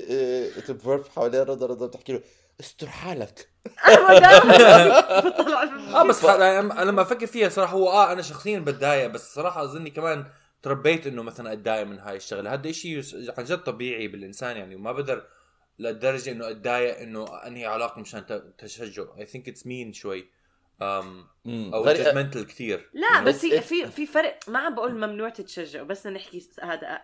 ت 0.67 0.76
burp 0.76 1.09
حوالين 1.15 1.41
رضا 1.41 1.65
رضا 1.65 1.85
بتحكي 1.87 2.13
له 2.13 2.21
استر 2.59 2.87
حالك. 2.87 3.49
آه 5.95 6.03
بس 6.03 6.25
أنا 6.25 6.81
لما 6.83 7.01
أفكر 7.01 7.25
فيها 7.27 7.49
صراحة 7.49 7.73
هو 7.73 7.89
آه 7.89 8.11
أنا 8.11 8.21
شخصيا 8.21 8.59
بتضايق 8.59 9.07
بس 9.07 9.33
صراحة 9.35 9.63
اظني 9.63 9.89
كمان 9.89 10.25
تربيت 10.61 11.07
إنه 11.07 11.23
مثلا 11.23 11.53
أتضايق 11.53 11.83
من 11.83 11.99
هاي 11.99 12.15
الشغلة. 12.15 12.53
هذا 12.53 12.71
شيء 12.71 13.03
عن 13.37 13.43
جد 13.43 13.57
طبيعي 13.57 14.07
بالإنسان 14.07 14.57
يعني 14.57 14.75
وما 14.75 14.91
بقدر 14.91 15.27
لدرجة 15.79 16.31
إنه 16.31 16.49
أتضايق 16.49 16.99
إنه 16.99 17.25
أنهي 17.47 17.65
علاقة 17.65 18.01
مشان 18.01 18.41
تشجع. 18.57 19.03
I 19.17 19.25
think 19.25 19.49
it's 19.49 19.67
mean 19.67 19.93
شوي. 19.93 20.29
أم 20.81 21.27
مم. 21.45 21.71
أو 21.73 21.85
judgmental 21.85 22.47
كثير. 22.47 22.89
لا 22.93 23.23
بس 23.23 23.35
بس 23.35 23.41
في 23.41 23.61
في 23.61 23.87
في 23.87 24.05
فرق. 24.05 24.39
ما 24.47 24.59
عم 24.59 24.75
بقول 24.75 24.95
ممنوع 24.95 25.29
تتشجعوا 25.29 25.87
بس 25.87 26.07
نحكي 26.07 26.49
هذا 26.63 27.01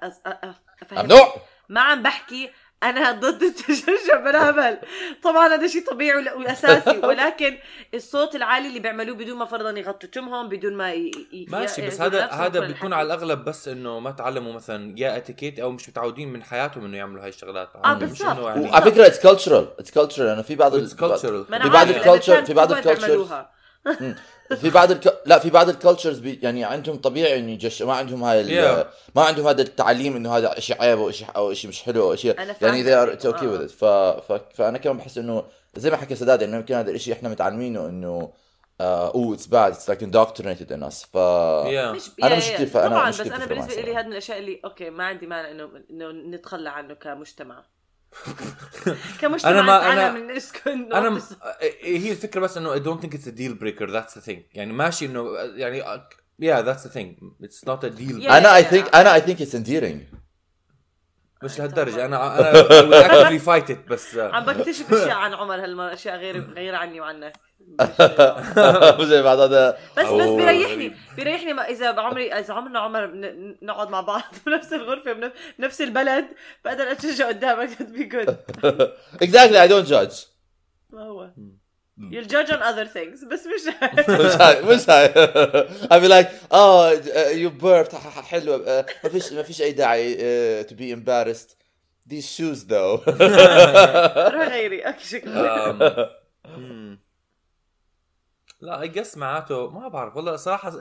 ممنوع! 0.92 1.36
ما 1.70 1.82
عم 1.82 2.04
بحكي 2.04 2.50
أنا 2.90 3.12
ضد 3.12 3.44
التشجع 3.44 4.20
بالهبل 4.24 4.78
طبعا 5.24 5.48
هذا 5.48 5.68
شيء 5.68 5.86
طبيعي 5.92 6.26
وأساسي. 6.36 6.98
ولكن 7.08 7.58
الصوت 7.94 8.36
العالي 8.36 8.68
اللي 8.68 8.80
بيعملوه 8.80 9.16
بدون 9.16 9.38
ما 9.38 9.46
فرضا 9.46 9.70
يغطوا 9.80 10.10
تمهم 10.10 10.50
بدون 10.50 10.74
ما 10.74 10.94
ي... 10.94 11.12
ي... 11.34 11.46
ماشي 11.50 11.88
بس 11.88 12.02
هذا 12.02 12.26
هذا 12.26 12.60
بيكون. 12.60 12.94
على 12.94 13.06
الأغلب 13.06 13.46
بس 13.46 13.68
إنه 13.68 14.00
ما 14.00 14.12
تعلموا 14.12 14.54
مثلا 14.54 14.94
يا 14.98 15.18
اتيكيت 15.18 15.60
أو 15.60 15.72
مش 15.72 15.90
متعودين 15.90 16.34
من 16.34 16.44
حياتهم 16.44 16.86
إنه 16.86 16.98
يعملوا 16.98 17.24
هاي 17.24 17.30
الشغلات. 17.30 17.70
آه، 17.86 17.94
مش 17.94 18.00
بالضبط. 18.00 18.40
يعني؟ 18.48 18.70
وعلى 18.70 18.92
فكرة 18.92 19.06
it's 19.08 19.20
cultural 19.20 19.68
it's 19.80 19.92
cultural 19.92 20.28
أنا 20.28 20.42
في 20.42 20.56
بعض 20.56 20.76
ال- 20.76 20.88
في 20.88 20.96
بعض 20.96 21.26
الأمريكان 21.86 22.46
في 22.46 22.54
بعض 22.54 22.74
بيعملوها. 22.74 23.56
في 24.56 24.70
بعض 24.70 24.92
الك... 24.92 25.22
لا 25.26 25.40
في 25.40 25.50
بعض 25.50 25.70
ال 25.70 25.75
cultures 25.75 26.20
بي... 26.20 26.40
يعني 26.44 26.64
عندهم 26.64 26.98
طبيعي 26.98 27.40
إنه 27.40 27.52
يجش 27.52 27.82
ما 27.82 27.94
عندهم 27.94 28.24
هاي 28.24 28.42
ال... 28.42 28.48
Yeah. 28.48 28.88
ما 29.16 29.24
عندهم 29.24 29.48
هذا 29.48 29.62
التعليم 29.62 30.16
إنه 30.16 30.38
هذا 30.38 30.60
شيء 30.60 30.82
عيب 30.82 31.00
أو 31.00 31.12
شيء 31.12 31.28
أو 31.36 31.54
شيء 31.54 31.70
مش 31.70 31.84
حلو 31.84 32.12
أو 32.12 32.16
شيء 32.16 32.36
يعني 32.62 32.84
they 32.84 32.88
are 32.88 33.18
it's 33.20 33.26
okay 33.26 33.44
آه. 33.44 33.58
with 33.58 33.70
it 33.70 33.74
ف... 33.74 33.86
ف... 33.86 34.42
فأنا 34.54 34.78
كمان 34.78 34.98
بحس 34.98 35.18
إنه 35.18 35.44
زي 35.76 35.90
ما 35.90 35.98
حكى 35.98 36.16
سداد 36.16 36.44
إنه 36.44 36.58
يمكن 36.58 36.76
هذا 36.76 36.92
الشيء 36.92 37.14
إحنا 37.14 37.30
متعلمينه 37.30 37.86
إنه 37.86 38.32
أوه 38.82 39.34
it's 39.34 39.46
bad 39.48 39.72
it's 39.72 39.90
like 39.90 40.04
indoctrinated 40.04 40.70
in 40.72 40.90
us 40.92 41.06
ف 41.14 41.18
Yeah. 41.66 41.96
مش 41.96 42.10
كتير- 42.10 42.86
أنا 42.86 42.88
طبعا 42.90 43.10
بس 43.10 43.22
أنا 43.22 43.46
بالنسبة 43.46 43.82
لي. 43.82 43.96
هذا 43.96 44.02
من 44.02 44.12
الأشياء 44.12 44.38
اللي 44.38 44.62
okay 44.66 44.90
ما 44.90 45.04
عندي 45.04 45.28
مانع 45.28 45.52
انه 45.52 45.70
إنه 45.90 46.12
نتخلى 46.12 46.70
عنه 46.70 46.94
كمجتمع 46.94 47.64
كمجتمع 49.22 49.52
أنا 49.52 49.62
ما- 49.62 50.12
أنا- 50.12 50.14
من 50.16 50.28
نسكن. 50.36 50.94
أنا 50.94 51.10
م... 51.10 51.22
هي 51.82 52.12
الفكرة 52.12 52.40
بس 52.40 52.58
إنه 52.58 52.76
I 52.76 52.80
don't 52.80 53.02
think 53.06 53.14
it's 53.14 53.28
a 53.28 53.32
deal 53.32 53.54
breaker. 53.64 53.88
That's 53.88 54.14
the 54.20 54.26
thing. 54.26 54.40
يعني 54.54 54.74
ماشي 54.74 55.06
إنه 55.06 55.38
يعني 55.38 55.84
yeah 56.42 56.62
that's 56.66 56.84
the 56.84 56.90
thing. 56.94 57.16
It's 57.44 57.64
not 57.68 57.84
a 57.84 57.90
deal 57.90 58.22
Yeah. 58.24 58.32
أنا 58.32 58.56
I 58.56 58.64
think 58.64 58.96
أنا 58.96 59.14
I 59.16 59.22
think 59.22 59.42
it's 59.42 59.56
endearing. 59.56 60.16
مش 61.44 61.60
لهالدرجة. 61.60 62.06
أنا 62.06 62.40
أنا 62.40 63.40
fight 63.40 63.68
it 63.70 63.90
بس 63.90 64.16
عم 64.18 64.46
بكتشف 64.46 64.94
أشياء 64.94 65.16
عن 65.18 65.34
عمر 65.34 65.64
هالمرة 65.64 65.94
أشياء 65.94 66.18
غير 66.18 66.54
غير 66.54 66.76
عني 66.76 67.02
وعنك 67.02 67.34
زي 69.06 69.22
بعد 69.22 69.40
هذا 69.40 69.78
بس 69.98 70.06
بس 70.06 70.30
بيريحني. 70.30 70.96
بيريحني 71.16 71.54
ما 71.54 71.70
إذا 71.70 71.88
عمري 72.00 72.34
إذا 72.34 72.54
عمرنا 72.54 72.80
عمر 72.80 73.06
ن- 73.06 73.58
نقعد 73.62 73.90
مع 73.90 74.02
بعض 74.02 74.22
بنفس 74.46 74.74
الغرفة 74.74 75.14
بنف- 75.14 75.32
بنفس 75.60 75.82
البلد 75.82 76.26
بقدر 76.66 76.92
اتشجع 76.92 77.28
قدامك 77.28 77.70
that'd 77.70 77.96
be 77.98 78.16
good. 78.16 78.36
Exactly 79.28 79.58
I 79.58 79.68
don't 79.68 79.88
judge. 79.90 80.16
ما 80.90 81.02
هو. 81.04 81.30
You'll 82.12 82.28
judge 82.28 82.50
on 82.50 82.62
other 82.62 82.86
things 82.98 83.26
بس 83.32 83.44
مش 83.48 83.74
مش 84.10 84.36
هاي 84.42 84.62
مش 84.62 84.90
هاي. 84.90 85.08
I'll 85.88 86.04
be 86.06 86.10
like 86.10 86.54
آه 86.54 86.92
you 87.32 87.50
burped. 87.62 87.96
ح- 87.96 88.08
ح- 88.20 88.22
حلوة 88.26 88.68
آه، 88.68 88.86
ما 89.04 89.10
فيش 89.10 89.34
ما 89.34 89.44
فيش 89.44 89.62
أي 89.62 89.72
داعي 89.72 90.18
آه، 90.22 90.64
to 90.64 90.72
be 90.76 90.96
embarrassed. 90.96 91.56
These 92.14 92.26
shoes 92.38 92.60
though. 92.70 93.10
روح 93.10 94.48
غيري 94.48 94.82
okay 94.82 95.04
شكرا 95.06 95.72
um, 95.72 96.10
hmm. 96.48 97.05
لا 98.66 98.82
I 98.82 98.88
guess 98.88 99.18
معناته 99.18 99.70
ما 99.70 99.88
بعرف. 99.88 100.16
والله 100.16 100.36
صراحة 100.36 100.74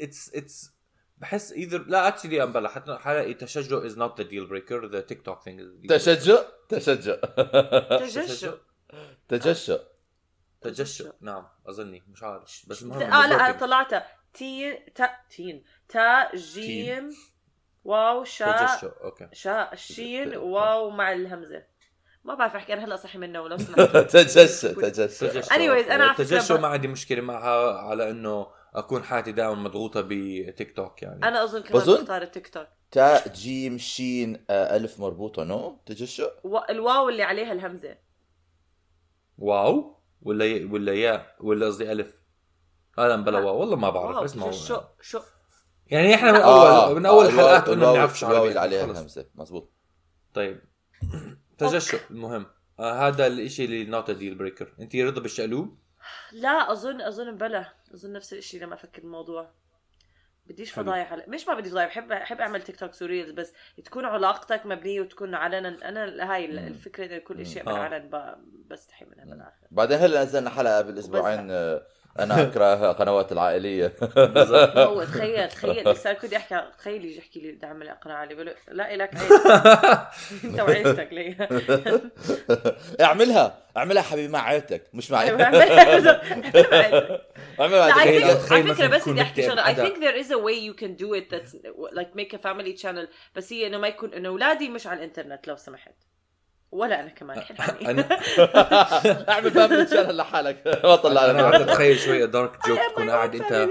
it's 0.00 0.34
it's 0.34 0.78
بحس 1.16 1.52
either 1.52 1.84
لا 1.86 2.08
actually 2.08 2.42
امبلا 2.42 2.68
حتى 2.68 2.98
حلاقي 2.98 3.34
تشجع 3.34 3.86
is 3.86 3.98
not 3.98 4.20
the 4.20 4.28
deal 4.28 4.46
breaker 4.46 4.86
the 4.86 5.00
TikTok 5.00 5.42
thing 5.42 5.86
تشجع؟ 5.88 6.38
تشجع. 6.68 7.14
تجشع. 7.98 8.54
تجشع. 9.28 9.78
تجشع 10.60 11.10
نعم 11.20 11.48
أظني 11.66 12.02
مش 12.08 12.22
عارف 12.22 12.64
بس 12.68 12.82
المهم 12.82 13.02
آه 13.02 13.26
لا 13.26 13.34
أنا 13.34 13.52
طلعتها 13.58 14.06
تين 14.34 14.92
تا 14.94 15.10
تين. 15.30 15.64
تا 15.88 16.36
جيم. 16.36 17.10
واو 17.84 18.24
شاء. 18.24 18.76
تجشع 18.76 18.90
أوكي. 19.04 19.28
شاء. 19.32 19.74
شين. 19.74 20.36
واو 20.36 20.90
مع 20.90 21.12
الهمزة. 21.12 21.64
ما 22.24 22.34
بعرف 22.34 22.56
أحكي 22.56 22.72
أنا 22.72 22.84
هلأ 22.84 22.96
صحي 22.96 23.18
منه 23.18 23.40
ولو 23.40 23.56
سمحت. 23.58 23.78
Anyways، 25.48 25.90
أنا 25.90 26.04
على 26.04 26.14
فكرة 26.14 26.22
التجشع 26.22 26.56
ب- 26.56 26.60
ما 26.60 26.68
عندي 26.68 26.88
مشكلة 26.88 27.20
معها 27.20 27.78
على 27.78 28.10
إنه 28.10 28.46
أكون 28.74 29.02
حياتي 29.04 29.32
دائما 29.32 29.54
مضغوطة 29.54 30.00
بتيك 30.08 30.76
توك 30.76 31.02
يعني. 31.02 31.28
أنا 31.28 31.44
أظن 31.44 31.62
كمان 31.62 31.82
بظن- 31.82 32.00
بختار 32.02 32.22
التيك 32.22 32.48
توك. 32.48 32.66
تاء 32.90 33.28
جيم 33.28 33.78
شين 33.78 34.44
آه، 34.50 34.76
ألف 34.76 35.00
مربوطة 35.00 35.44
نو؟ 35.44 35.78
تجشع 35.86 36.26
و- 36.44 36.58
الواو 36.70 37.08
اللي 37.08 37.22
عليها 37.22 37.52
الهمزة. 37.52 37.96
واو؟ 39.38 39.96
ولا 40.22 40.44
ي... 40.44 40.64
ولا 40.64 40.94
ياء؟ 40.94 41.36
ولا 41.40 41.66
قصدي 41.66 41.92
ألف؟ 41.92 42.22
هذا 42.98 43.16
بلا 43.16 43.38
واو. 43.38 43.60
والله 43.60 43.76
ما 43.76 43.90
بعرف 43.90 44.16
واو 44.16 44.24
اسمعوا 44.24 44.52
شو 44.52 44.80
شو 45.00 45.20
يعني 45.86 46.14
إحنا 46.14 46.32
من 46.32 46.38
آه، 46.40 46.86
اول 46.86 46.96
من 46.96 47.06
أول 47.06 47.24
آه، 47.24 47.28
الحلقات 47.28 47.68
قلنا 47.68 47.86
ما 47.86 47.92
بنعرفش 47.92 48.24
عربي 48.24 48.48
اللي 48.48 48.60
عليها. 48.60 48.84
الهمزة. 48.84 49.26
مزبوط 49.34 49.72
طيب. 50.34 50.60
تجشع. 51.58 51.98
المهم 52.10 52.46
آه 52.80 53.08
هذا 53.08 53.26
الإشي 53.26 53.64
اللي 53.64 53.84
نوت 53.84 54.10
ديل 54.10 54.34
بريكر 54.34 54.74
أنت 54.80 54.96
رضا 54.96 55.20
بالشقلوب 55.20 55.78
لا 56.32 56.72
اظن 56.72 57.00
أظن 57.00 57.36
بلا. 57.36 57.72
أظن 57.94 58.12
نفس 58.12 58.32
الشيء 58.32 58.62
لما 58.62 58.74
أفكر 58.74 59.02
الموضوع. 59.02 59.50
بديش. 60.46 60.70
فضايح 60.72 61.12
على... 61.12 61.24
مش 61.28 61.48
ما 61.48 61.54
بدي 61.54 61.70
فضايح 61.70 61.86
بحب 61.88 62.08
بحب 62.08 62.40
أعمل 62.40 62.62
تيك 62.62 62.76
توك 62.76 62.94
سوريلز 62.94 63.30
بس 63.30 63.52
تكون 63.84 64.04
علاقتك 64.04 64.66
مبنية 64.66 65.00
وتكون 65.00 65.34
علنا 65.34 65.88
أنا 65.88 66.32
هاي 66.34 66.44
ال- 66.44 66.58
الفكرة 66.58 67.06
إنه 67.06 67.18
كل 67.18 67.46
شيء 67.46 67.62
آه. 67.62 67.64
بالعلن 67.64 68.08
ب... 68.10 68.34
بستحي 68.70 69.04
منها 69.04 69.24
بالآخر. 69.24 69.66
بعدين 69.70 69.98
هلا 69.98 70.22
نزلنا 70.24 70.50
حلقة 70.50 70.80
بالأسبوعين 70.82 71.50
آه، 71.50 71.86
أنا 72.18 72.42
أكره 72.42 72.92
قنوات 72.92 73.32
العائلية. 73.32 73.92
هو 74.76 75.04
تخيل 75.04 75.48
تخيل. 75.48 75.96
صار 76.04 76.14
كنت 76.14 76.32
أحكي 76.34 76.62
تخيل 76.78 77.04
يجي 77.04 77.18
يحكي 77.18 77.40
لي 77.40 77.52
بدي 77.52 77.66
اعمل 77.66 77.90
قناه 77.90 78.24
له 78.24 78.54
لا 78.68 78.96
لك 78.96 79.10
عيب 79.14 79.32
أنت 80.44 80.60
وعيلتك 80.60 81.08
ليه؟ 81.12 81.48
اعملها 83.00 83.58
اعملها 83.76 84.02
حبيبي 84.02 84.32
مع 84.32 84.40
عائلتك 84.40 84.82
مش 84.94 85.10
معي 85.10 85.28
أيوة، 85.28 85.42
اعملها. 85.42 85.76
مع 85.76 85.82
عيلتك. 85.82 87.20
اعملها 87.60 87.88
مع 87.88 87.94
على 87.94 88.36
فكرة 88.36 88.62
مثلاً 88.62 88.86
بس 88.86 89.08
بدي 89.08 89.22
احكي 89.22 89.42
شغلة. 89.42 89.64
I 89.64 89.76
think 89.76 89.96
there 89.96 90.24
is 90.24 90.30
a 90.30 90.38
way 90.38 90.58
you 90.68 90.74
can 90.82 90.94
do 91.04 91.14
it 91.14 91.30
that's 91.34 91.54
like 91.98 92.14
make 92.20 92.34
a 92.34 92.42
family 92.42 92.82
channel. 92.82 93.08
بس 93.36 93.52
هي 93.52 93.66
إنه 93.66 93.78
ما 93.78 93.88
يكون 93.88 94.14
إنه 94.14 94.28
أولادي 94.28 94.68
مش 94.68 94.86
على 94.86 94.98
الإنترنت 94.98 95.48
لو 95.48 95.56
سمحت. 95.56 95.94
ولا 96.70 97.00
أنا 97.00 97.08
كمان 97.08 97.38
أنا 97.86 98.08
أعمل 99.30 99.50
family 99.50 99.86
channel 99.86 100.16
لحالك 100.16 100.80
ما 100.84 100.96
طلع 100.96 101.30
أنا 101.30 101.42
قاعد 101.42 101.60
اتخيل 101.60 101.98
شوي 101.98 102.26
dark 102.26 102.66
joke 102.68 102.78
تكون 102.92 103.10
قاعد 103.10 103.34
انت. 103.34 103.68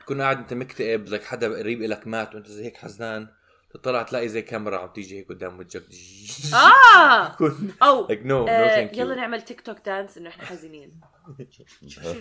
تكون 0.00 0.22
قاعد 0.22 0.38
أنت 0.38 0.54
مكتئب 0.54 1.08
لك 1.08 1.24
حدا 1.24 1.58
قريب 1.58 1.82
لك 1.82 2.06
مات 2.06 2.34
وأنت 2.34 2.46
زي 2.46 2.64
هيك 2.64 2.76
حزنان 2.76 3.28
تطلع 3.74 4.02
تلاقي 4.02 4.28
زي 4.28 4.42
كاميرا 4.42 4.78
عم 4.78 4.88
تيجي 4.88 5.18
هيك 5.18 5.28
قدام 5.28 5.58
وجهك. 5.58 5.82
آه! 6.54 7.28
تكون 7.34 7.72
أو 7.82 8.06
like 8.08 8.20
no 8.22 8.46
no 8.46 8.48
آه، 8.50 8.76
thank 8.88 8.98
يلا 8.98 9.14
you 9.14 9.16
نعمل 9.18 9.42
تيك 9.42 9.60
توك 9.60 9.78
دانس 9.86 10.18
إنه 10.18 10.28
إحنا 10.28 10.44
حزينين. 10.44 11.00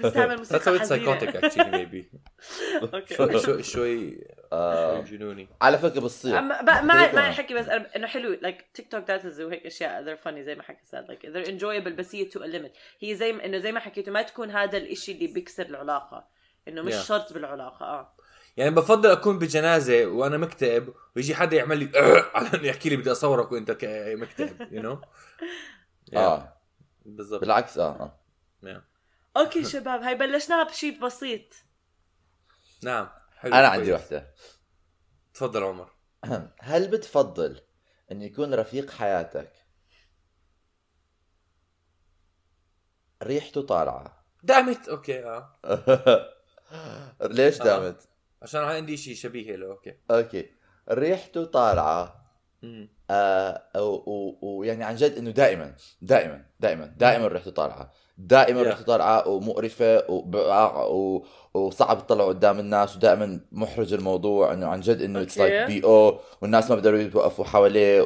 نستعمل 0.04 0.46
That's 0.46 0.52
how 0.52 0.68
موسيقى 0.68 0.80
it's 0.80 0.90
psychotic 0.90 1.46
حزينة 1.46 1.50
actually 1.50 1.72
maybe. 1.72 2.06
أوكي 2.94 3.16
شوي 3.16 3.40
شوي 3.40 3.64
شوي 3.64 3.64
شوي 3.64 5.04
جنوني 5.04 5.48
على 5.62 5.78
فكرة 5.78 6.00
بتصير 6.00 6.42
ما 6.42 6.82
ما. 6.82 7.32
حكي 7.32 7.54
بس 7.54 7.68
إنه 7.68 8.08
حلو. 8.08 8.34
like 8.42 8.66
تيك 8.74 8.92
توك 8.92 9.04
dances 9.04 9.42
وهيك 9.42 9.66
أشياء 9.66 10.06
they're 10.06 10.20
funny 10.28 10.40
زي 10.40 10.56
ما 10.56 10.64
حكي 10.64 10.86
ساد 10.86 11.06
like 11.12 11.26
they're 11.26 11.48
enjoyable 11.52 11.98
بس 11.98 12.16
هي 12.16 12.30
to 12.30 12.38
a 12.38 12.48
limit. 12.48 12.78
هي 13.00 13.16
زي 13.16 13.34
ما 13.34 13.46
إنه 13.46 13.58
زي 13.58 13.72
ما 13.72 13.80
حكيتوا 13.80 14.14
ما 14.14 14.22
تكون 14.22 14.52
هذا 14.52 14.78
الإشي 14.78 15.12
اللي 15.12 15.28
بيكسر 15.28 15.66
العلاقة. 15.66 16.28
إنه 16.68 16.82
مش. 16.82 16.96
شرط 16.96 17.34
بالعلاقة 17.34 17.86
آه. 17.86 18.14
يعني 18.58 18.76
بفضل 18.76 19.10
أكون 19.12 19.40
بجنازة 19.40 20.06
وأنا 20.06 20.38
مكتئب 20.38 20.94
ويجي 21.16 21.36
حدا 21.36 21.58
يعمل 21.58 21.78
لي 21.80 21.90
على 22.36 22.50
إنه 22.54 22.66
يحكي 22.68 22.90
لي 22.90 22.96
بدي 22.96 23.12
أصورك 23.12 23.52
وأنت 23.52 23.72
ك- 23.72 24.16
مكتئب 24.18 24.68
you 24.74 24.82
know 24.82 25.02
آه. 26.16 26.54
بالضبط. 27.06 27.42
بالعكس 27.42 27.78
آه 27.78 27.82
آه. 27.90 28.20
Yeah. 28.66 28.97
أوكي 29.38 29.64
شباب 29.64 30.02
هاي 30.02 30.16
بلشناها 30.16 30.64
بشيء 30.64 31.00
بسيط 31.06 31.54
نعم 32.84 33.10
حلو 33.38 33.54
أنا 33.54 33.68
عندي. 33.68 33.94
وحدة 33.94 34.34
تفضل 35.34 35.64
عمر 35.64 35.92
هل 36.60 36.88
بتفضل 36.88 37.62
أن 38.12 38.22
يكون 38.22 38.54
رفيق 38.54 38.92
حياتك 38.92 39.54
ريحته 43.24 43.62
طالعة 43.62 44.26
دامت 44.44 44.90
أوكي 44.90 45.24
آه 45.26 45.54
ليش 47.22 47.62
آه. 47.62 47.64
دامت؟ 47.66 48.10
عشان 48.42 48.62
عندي 48.62 48.98
شيء 48.98 49.16
شبيه 49.16 49.56
له 49.56 49.68
أوكي 49.68 50.00
أوكي 50.12 50.52
ريحته 50.92 51.46
طالعة. 51.46 52.04
آه 52.04 52.27
ويعني 54.42 54.84
عن 54.84 54.96
جد 54.96 55.18
إنه 55.18 55.32
دائما 55.32 55.74
دائما 56.02 56.42
دائما 56.60 56.86
دائما 56.98 57.28
ريحته 57.28 57.52
طالعة. 57.52 57.92
دائما. 58.18 58.62
ريحته 58.62 58.84
طالعة 58.84 59.28
ومقرفة 59.28 60.04
و- 60.10 61.22
وصعب 61.54 62.08
تطلع 62.08 62.28
قدام 62.28 62.60
الناس 62.60 62.96
ودائما 62.96 63.40
محرج 63.52 63.94
الموضوع 63.94 64.54
إنه 64.54 64.68
عن 64.68 64.80
جد 64.80 65.02
إنه 65.02 65.22
اتس. 65.22 65.38
لايك 65.38 65.68
بي 65.68 65.84
أو 65.84 66.20
والناس 66.42 66.70
ما 66.70 66.76
بيقدروا 66.76 67.00
يوقفوا 67.00 67.46
حواليه. 67.46 68.02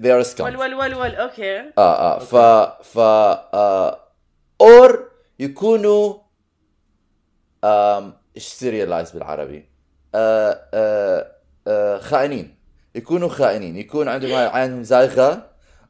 ذي 0.00 0.12
ار 0.12 0.22
سكام 0.22 0.46
ول 0.46 0.74
ول 0.74 0.94
ول 0.94 1.14
أوكي 1.14 1.58
آه 1.60 1.70
آه 1.78 2.18
ف 2.18 2.34
ف 2.86 2.98
آه 2.98 3.98
اور 4.60 5.10
يكونوا 5.38 6.14
آم 7.64 8.12
إيش 8.36 8.48
سيريالايز 8.48 9.10
بالعربي. 9.12 9.68
آه 10.14 10.60
آه 10.74 11.32
آه 11.68 11.98
خائنين. 11.98 12.61
يكونوا 12.94 13.28
خائنين 13.28 13.76
يكون 13.76 14.08
عندهم 14.08 14.34
عينهم 14.34 14.82
زايغه 14.82 15.42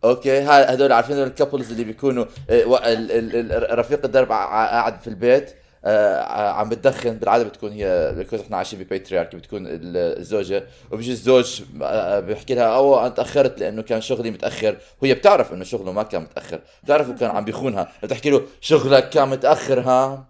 أوكي؟ 0.05 0.39
هدول 0.41 0.93
عارفين 0.93 1.15
هدول 1.17 1.27
ال 1.27 1.32
couples 1.32 1.71
اللي 1.71 1.85
بيكونوا 1.85 2.25
ال- 2.51 3.79
رفيق 3.79 4.05
الدرب 4.05 4.29
قاعد 4.33 5.01
في 5.01 5.07
البيت 5.09 5.55
آه، 5.85 6.21
عم 6.51 6.69
بتدخن 6.69 7.11
بالعادة 7.11 7.45
بتكون 7.45 7.73
هي 7.73 8.13
بيكون 8.17 8.39
إحنا 8.39 8.57
عايشين 8.57 8.79
ب 8.79 8.84
patriarchy 8.84 9.37
بتكون 9.37 9.67
ال- 9.67 10.19
الزوجة 10.19 10.65
وبيجي 10.91 11.13
الزوج 11.13 11.63
آه، 11.83 12.21
بيحكي 12.21 12.55
لها 12.55 12.65
أوه 12.65 13.01
أنا 13.01 13.09
تاخرت 13.09 13.61
لأنه 13.61 13.83
كان 13.83 14.01
شغلي 14.01 14.31
متأخر. 14.31 14.77
وهي 15.03 15.15
بتعرف 15.15 15.53
إنه 15.53 15.65
شغله 15.65 15.93
ما 15.93 16.03
كان 16.03 16.23
متأخر 16.23 16.61
بتعرف 16.85 17.07
إنه 17.09 17.17
كان 17.19 17.31
عم 17.31 17.45
بيخونها. 17.45 17.89
بتحكي 18.03 18.31
له 18.31 18.43
شغلك 18.61 19.11
كان 19.11 19.29
متأخر 19.29 19.81
ها؟ 19.81 20.25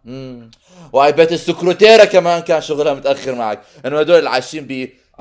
وأي 0.93 1.13
بيت 1.13 1.33
السكرتيره 1.33 2.05
كمان 2.05 2.41
كان 2.43 2.61
شغلها 2.61 2.95
متأخر 2.95 3.35
معك. 3.35 3.61
إنه 3.87 4.01
هدول 4.01 4.19
اللي 4.19 4.31
عايشين 4.31 4.67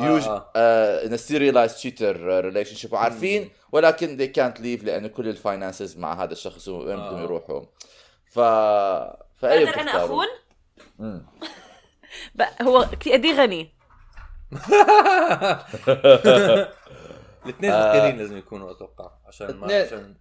يوج 0.04 0.28
آه. 0.28 1.06
in 1.06 1.18
serial 1.18 1.76
cheater 1.76 2.42
relationship 2.46 2.94
وعارفين 2.94 3.50
ولكن 3.72 4.18
they 4.18 4.30
can't 4.38 4.58
leave 4.60 4.86
لأنه 4.86 5.08
كل 5.08 5.28
ال 5.28 5.36
finances 5.36 5.98
مع 5.98 6.24
هذا 6.24 6.32
الشخص 6.32 6.68
وين 6.68 6.98
بدهم 6.98 7.20
آه. 7.20 7.24
يروحوا 7.24 7.62
ف 8.26 8.40
بقدر 9.42 9.80
أنا؟ 9.82 10.06
أخون 10.06 10.28
هو 12.62 12.78
قد 12.82 13.26
إيه 13.26 13.34
غني 13.34 13.72
الاثنين 17.46 17.72
آه. 17.72 17.92
فقيرين 17.92 18.18
لازم 18.18 18.38
يكونوا 18.38 18.72
أتوقع 18.72 19.12
عشان 19.28 19.56
ما 19.56 19.66
اثنين. 19.66 19.82
عشان 19.86 20.16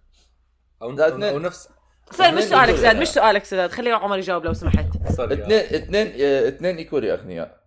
أو 0.81 0.93
اثنين. 0.93 1.23
أو 1.23 1.39
نفس 1.39 1.69
سؤال 2.11 2.35
مش 2.35 2.43
اثنين 2.43 2.49
سؤالك 2.49 2.75
زاد. 2.75 2.95
مش 2.95 3.07
سؤالك 3.07 3.45
زاد 3.45 3.71
خلي 3.71 3.91
عمر 3.91 4.17
يجاوب 4.17 4.45
لو 4.45 4.53
سمحت 4.53 4.85
اثنين 5.19 5.51
اثنين 5.51 6.13
آه، 6.21 6.47
اثنين 6.47 6.77
equally 6.77 7.13
أغنياء 7.13 7.60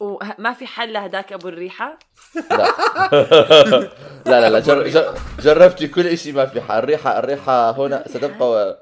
وما 0.00 0.52
في 0.52 0.66
حل 0.66 0.92
لهداك 0.92 1.32
أبو 1.32 1.48
الريحة؟ 1.48 1.98
لا. 2.50 2.66
لا 4.30 4.40
لا, 4.40 4.50
لا 4.50 4.60
جر... 4.60 4.88
جر... 4.88 5.14
جربت 5.40 5.84
كل 5.84 6.18
شيء 6.18 6.32
ما 6.32 6.46
في 6.46 6.60
حال 6.60 6.78
الريحة 6.78 7.18
الريحة 7.18 7.70
هنا 7.70 8.04
ستبقى 8.08 8.50
و... 8.50 8.76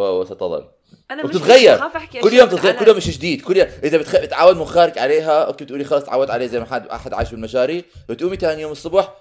و... 0.00 0.20
وستظل. 0.20 0.68
أنا 1.10 1.24
وبتتغير. 1.24 1.80
كل 2.22 2.32
يوم 2.32 2.48
تتغير 2.48 2.74
كل 2.74 2.88
يوم 2.88 3.00
شيء 3.00 3.12
جديد. 3.12 3.42
كل 3.42 3.56
يوم 3.56 3.68
إذا 3.84 3.98
بتخ... 3.98 4.16
بتعود 4.16 4.56
مخارك 4.56 4.98
عليها 4.98 5.44
أوكي 5.44 5.64
بتقولي 5.64 5.84
خلص 5.84 6.04
تعودت 6.04 6.30
عليه 6.30 6.46
زي 6.46 6.60
ما 6.60 6.66
حد 6.66 6.86
أحد 6.86 7.14
عايش 7.14 7.30
بالمجاري 7.30 7.84
بتقومي 8.08 8.36
ثاني 8.36 8.62
يوم 8.62 8.72
الصبح 8.72 9.14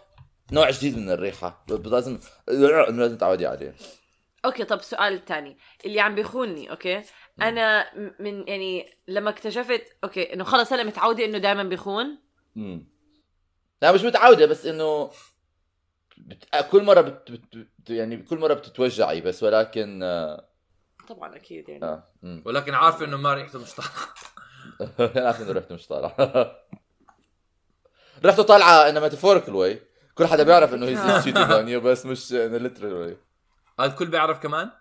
نوع 0.51 0.69
جديد 0.69 0.97
من 0.97 1.11
الريحة. 1.11 1.65
لازم 1.69 2.19
لازم 2.89 3.17
تعودي 3.17 3.47
عليه. 3.47 3.75
أوكي 4.45 4.63
طب 4.63 4.79
السؤال 4.79 5.13
الثاني 5.13 5.57
اللي 5.85 5.99
عم 5.99 6.15
بيخونني 6.15 6.71
أوكي؟ 6.71 7.01
أنا 7.41 7.85
من 8.19 8.47
يعني 8.47 8.95
لما 9.07 9.29
اكتشفت 9.29 9.97
أوكي 10.03 10.33
إنه 10.33 10.43
خلص 10.43 10.73
أنا 10.73 10.83
متعودة 10.83 11.25
إنه 11.25 11.37
دائما 11.37 11.63
بيخون. 11.63 12.17
امم 12.57 12.87
لا 13.81 13.91
مش 13.91 14.03
متعودة 14.03 14.45
بس 14.45 14.65
إنه 14.65 15.11
بت... 16.17 16.55
كل 16.71 16.83
مرة 16.83 17.01
بت... 17.01 17.31
بت... 17.31 17.89
يعني 17.89 18.17
كل 18.17 18.37
مرة 18.37 18.53
بتتوجعي 18.53 19.21
بس 19.21 19.43
ولكن 19.43 20.03
آه... 20.03 20.49
طبعا 21.07 21.35
أكيد 21.35 21.69
يعني. 21.69 21.83
آه. 21.85 22.03
مم. 22.21 22.41
ولكن 22.45 22.73
عارف 22.73 23.03
إنه 23.03 23.17
ما 23.17 23.33
ريحته 23.33 23.59
مش 23.59 23.73
طالعة. 23.75 25.25
عارف 25.25 25.41
إنه 25.41 25.51
ريحته 25.51 25.75
مش 25.75 25.87
طالعة. 25.87 26.15
ريحته 28.25 28.43
طالعة 28.43 28.89
انه 28.89 28.99
metaphorical 28.99 29.55
way 29.55 29.81
كل 30.15 30.25
حدا 30.25 30.43
بيعرف 30.43 30.73
إنه 30.73 30.85
هي 30.85 31.21
cheating 31.21 31.51
on 31.51 31.67
you 31.67 31.81
بس 31.81 32.05
مش 32.05 32.33
انه 32.33 32.57
literal 32.57 32.93
way 32.93 33.17
هذا 33.79 33.89
الكل 33.91 34.05
بيعرف 34.07 34.39
كمان؟ 34.39 34.71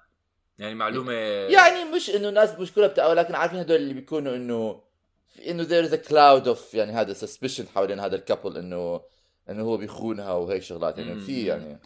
يعني 0.59 0.75
معلومه 0.75 1.13
يعني 1.13 1.85
مش 1.85 2.11
إنه 2.11 2.29
الناس 2.29 2.59
مش 2.59 2.73
كلها 2.73 2.89
بتاع 2.89 3.07
ولكن 3.07 3.35
عارفين 3.35 3.59
هدول 3.59 3.77
اللي 3.77 3.95
بيكونوا 3.95 4.37
إنه 4.37 4.83
إنه 5.49 5.65
there 5.65 5.89
is 5.89 5.93
a 5.93 6.09
cloud 6.09 6.57
of 6.57 6.75
يعني 6.75 6.93
هذا 6.93 7.15
suspicion 7.15 7.69
حوالين 7.75 8.01
هذا 8.01 8.17
ال 8.17 8.23
couple 8.23 8.57
انه 8.57 9.01
إنه 9.51 9.63
هو 9.63 9.77
بيخونها 9.77 10.33
وهيك 10.33 10.63
شغلات 10.63 10.99
يعني 10.99 11.21
في 11.21 11.47
يعني. 11.47 11.81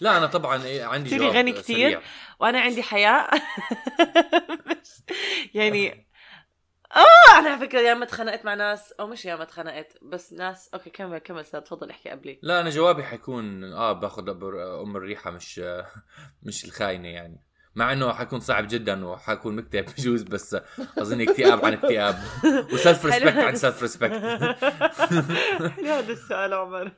لا 0.00 0.16
أنا 0.16 0.26
طبعا 0.26 0.64
إيه 0.64 0.84
عندي 0.84 1.16
جواب 1.16 1.36
غني 1.36 1.52
كثير. 1.52 2.00
وأنا 2.40 2.60
عندي 2.60 2.82
حياء 2.82 3.30
يعني 5.54 6.06
آه 6.96 7.38
أنا 7.38 7.50
على 7.50 7.58
فكرة 7.68 7.80
ياما 7.80 8.04
اتخانقت 8.04 8.44
مع 8.44 8.54
ناس 8.54 8.92
أو 9.00 9.06
مش 9.06 9.24
ياما 9.24 9.42
اتخانقت 9.42 9.92
بس 10.02 10.32
ناس 10.32 10.70
أوكي 10.74 10.90
كمل 10.90 11.18
كمل 11.18 11.44
ساد 11.44 11.62
تفضل 11.62 11.90
احكي 11.90 12.10
قبلي. 12.10 12.38
لا 12.42 12.60
أنا 12.60 12.70
جوابي 12.70 13.02
حيكون 13.02 13.64
آه 13.64 13.92
باخذ 13.92 14.28
أم 14.82 14.96
الريحة 14.96 15.30
مش 15.30 15.60
مش 16.46 16.64
الخاينة 16.64 17.08
يعني. 17.08 17.40
مع 17.74 17.92
إنه 17.92 18.12
حيكون 18.12 18.40
صعب 18.40 18.66
جدا 18.68 19.06
وحكون 19.06 19.56
مكتئب 19.56 19.84
بجوز 19.98 20.22
بس 20.22 20.56
أظن 20.98 21.20
اكتئاب 21.20 21.64
عن 21.64 21.72
اكتئاب. 21.72 22.18
و 22.72 22.79
self 22.79 23.06
respect 23.06 23.36
عن 23.36 23.56
self 23.56 23.82
respect 23.82 24.12
حلو 25.76 25.92
هذا 25.92 26.12
السؤال 26.12 26.54
عمر. 26.54 26.92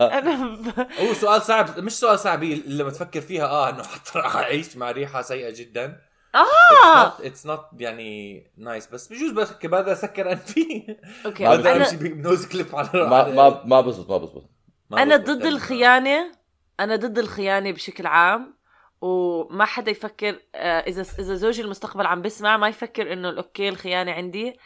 أنا 0.00 0.54
ب... 0.56 0.86
هو 1.00 1.14
سؤال 1.14 1.42
صعب 1.42 1.78
مش 1.80 1.92
سؤال 1.92 2.18
صعب 2.18 2.44
لما 2.44 2.90
تفكر 2.90 3.20
فيها 3.20 3.44
آه 3.46 3.70
إنه 3.70 3.82
حتى 3.82 4.18
راح 4.18 4.36
أعيش 4.36 4.76
مع 4.76 4.90
ريحة 4.90 5.22
سيئة 5.22 5.54
جدا. 5.58 6.00
آه. 6.34 7.26
it's 7.26 7.46
not 7.46 7.66
يعني 7.78 8.42
nice 8.56 8.86
بس 8.86 9.12
بجوز 9.12 9.30
بسكر 9.30 9.68
بقدر 9.68 9.92
أسكر 9.92 10.32
انفي 10.32 10.96
okay. 11.26 11.46
أنا 11.46 11.76
أمشي 11.76 11.96
ب 11.96 12.06
nose 12.06 12.46
clip 12.46 12.76
على 12.76 12.88
ما 12.94 13.28
ما 13.28 13.62
ما 13.64 13.80
بزبط 13.80 14.10
ما 14.10 14.16
بزبط. 14.16 14.50
أنا 14.92 15.16
ضد 15.16 15.28
يعني. 15.28 15.48
الخيانة. 15.48 16.32
أنا 16.80 16.96
ضد 16.96 17.18
الخيانة 17.18 17.70
بشكل 17.70 18.06
عام. 18.06 18.54
وما 19.00 19.64
حدا 19.64 19.90
يفكر 19.90 20.40
آه، 20.54 20.80
اذا 20.80 21.02
إذا 21.18 21.34
زوجي 21.34 21.62
المستقبل 21.62 22.06
عم 22.06 22.22
بسمع 22.22 22.56
ما 22.56 22.68
يفكر 22.68 23.12
إنه 23.12 23.36
okay 23.36 23.68
الخيانة 23.68 24.12
عندي. 24.12 24.58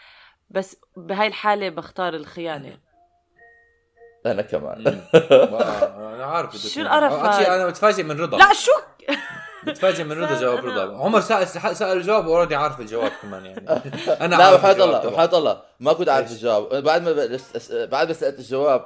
بس 0.50 0.76
بهاي 0.96 1.26
الحالة 1.26 1.68
بختار 1.68 2.14
الخيانة. 2.14 2.78
أنا 4.26 4.42
كمان. 4.42 5.06
أنا 5.14 6.24
عارف 6.24 6.56
شو. 6.56 6.80
القرف 6.80 7.12
آه،؟ 7.12 7.56
أنا 7.56 7.66
متفاجئ 7.66 8.02
من 8.02 8.20
رضا. 8.20 8.38
لا 8.38 8.52
شو؟ 8.52 8.72
متفاجئ 9.66 10.04
من 10.04 10.12
رضا 10.12 10.40
جواب 10.40 10.66
رضا 10.66 10.96
عمر 10.98 11.20
سأل 11.20 11.76
سأل 11.76 11.96
الجواب 11.96 12.28
already 12.28 12.54
عارف 12.56 12.80
الجواب 12.80 13.12
كمان 13.22 13.44
يعني 13.46 13.68
أنا 14.24 14.34
لا 14.36 14.54
وحياة 14.54 14.72
الله. 14.84 15.06
وحياة 15.08 15.38
الله 15.38 15.60
ما 15.80 15.92
كنت 15.92 16.08
عارف؟ 16.08 16.30
الجواب 16.32 16.84
بعد 16.84 17.02
ما 17.02 17.12
بلشت. 17.12 17.72
بعد 17.72 18.06
ما 18.08 18.12
سألت 18.12 18.38
الجواب 18.38 18.84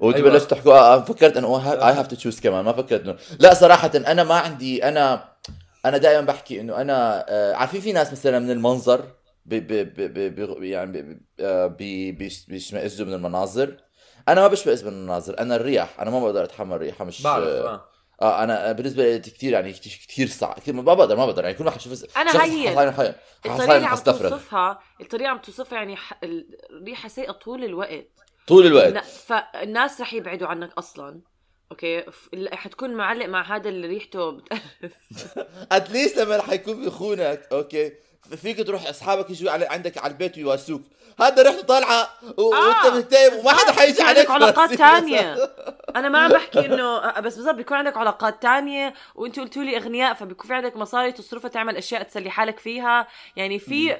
وانتوا 0.00 0.20
أيوة. 0.20 0.30
بلشتوا 0.32 0.56
تحكوا 0.56 0.72
آه، 0.74 0.94
آه، 0.94 1.00
فكرت 1.04 1.36
إنه 1.36 1.72
I 1.72 1.92
have 1.92 2.06
to 2.06 2.16
choose 2.16 2.40
كمان 2.40 2.64
ما 2.64 2.72
فكرت 2.72 3.00
إنه 3.04 3.16
لا 3.40 3.54
صراحة 3.54 3.90
أنا 3.94 4.24
ما 4.24 4.34
عندي 4.34 4.88
أنا 4.88 5.24
أنا 5.86 5.96
دائما 5.98 6.20
بحكي 6.26 6.60
إنه 6.60 6.76
أنا 6.80 7.24
آه، 7.28 7.54
عارفين 7.54 7.80
في 7.80 7.92
ناس 7.92 8.12
مثلا 8.12 8.38
من 8.38 8.50
المنظر 8.50 9.04
بي 9.46 9.60
بي 9.60 9.84
بي 9.84 10.08
بي 10.08 10.28
بي 10.28 10.70
يعني 10.70 11.02
بي- 11.02 11.20
آه، 11.40 11.66
بي 11.66 12.12
بيش- 12.12 12.46
بيشمئزوا 12.48 13.06
من 13.06 13.14
المناظر 13.14 13.74
أنا 14.28 14.40
ما 14.40 14.48
بشمئز 14.48 14.84
من 14.84 14.92
المناظر 14.92 15.38
أنا 15.38 15.56
الريح 15.56 16.00
أنا 16.00 16.10
ما 16.10 16.20
بقدر 16.20 16.44
أتحمل 16.44 16.78
ريحه 16.78 17.04
مش 17.04 17.22
بعرف 17.22 17.44
آه, 17.46 17.84
آه 18.22 18.44
أنا 18.44 18.72
بالنسبة 18.72 19.04
لي 19.04 19.18
كثير 19.18 19.52
يعني 19.52 19.72
كثير 19.72 20.28
صعب 20.28 20.54
كثير 20.58 20.74
ما 20.74 20.94
بقدر 20.94 21.16
ما 21.16 21.26
بقدر 21.26 21.44
يعني 21.44 21.56
كل 21.56 21.68
أنا 22.16 22.32
شخص 22.32 22.42
هاي 22.42 22.50
هي. 22.50 22.68
الطريقة 23.46 23.76
اللي 23.76 23.86
عم 23.86 23.96
توصفها 23.96 24.78
الطريقة 25.00 25.28
عم 25.28 25.38
توصفها 25.38 25.78
يعني 25.78 25.96
ح... 25.96 26.18
الريحة 26.70 27.08
سيئه 27.08 27.32
طول 27.32 27.64
الوقت. 27.64 28.06
طول 28.46 28.66
الوقت. 28.66 28.92
نا- 28.92 29.00
فالناس 29.00 30.00
رح 30.00 30.14
يبعدوا 30.14 30.48
عنك 30.48 30.72
أصلا. 30.78 31.20
okay؟ 31.70 32.04
حتكون 32.52 32.94
معلق 32.94 33.26
مع 33.26 33.56
هذا 33.56 33.68
اللي 33.68 33.86
ريحته 33.86 34.30
بتقرف. 34.30 34.92
At 35.72 35.85
least 35.85 36.18
لما 36.18 36.42
حيكون 36.42 36.84
بيخونك 36.84 37.48
okay؟ 37.52 37.92
فيك 38.36 38.66
تروح 38.66 38.88
أصحابك 38.88 39.30
يجوا 39.30 39.50
على 39.50 39.66
عندك 39.66 39.98
على 39.98 40.12
البيت 40.12 40.36
ويواسوك. 40.36 40.82
هذا 41.20 41.42
ريحته 41.42 41.62
طالعة 41.62 42.10
و... 42.38 42.54
آه، 42.54 42.68
وأنت 42.68 42.96
مكتئب 42.96 43.32
وما 43.32 43.52
حدا 43.52 43.72
حيجي 43.72 44.02
عليك 44.02 44.30
عندك 44.30 44.42
علاقات. 44.42 44.74
تانية. 44.74 45.36
أنا 45.96 46.08
ما 46.08 46.18
عم 46.18 46.30
بحكي 46.30 46.66
انه 46.66 47.20
بس 47.20 47.36
بالضبط 47.36 47.54
بيكون 47.54 47.76
عندك 47.76 47.96
علاقات 47.96 48.42
تانية 48.42 48.94
وأنت 49.14 49.40
قلتوا 49.40 49.62
لي 49.62 49.76
أغنياء 49.76 50.14
فبيكون 50.14 50.46
في 50.46 50.54
عندك 50.54 50.76
مصاري 50.76 51.12
تصرفها 51.12 51.48
تعمل 51.48 51.76
أشياء 51.76 52.02
تسلي 52.02 52.30
حالك 52.30 52.58
فيها. 52.58 53.08
يعني 53.36 53.58
في 53.58 53.96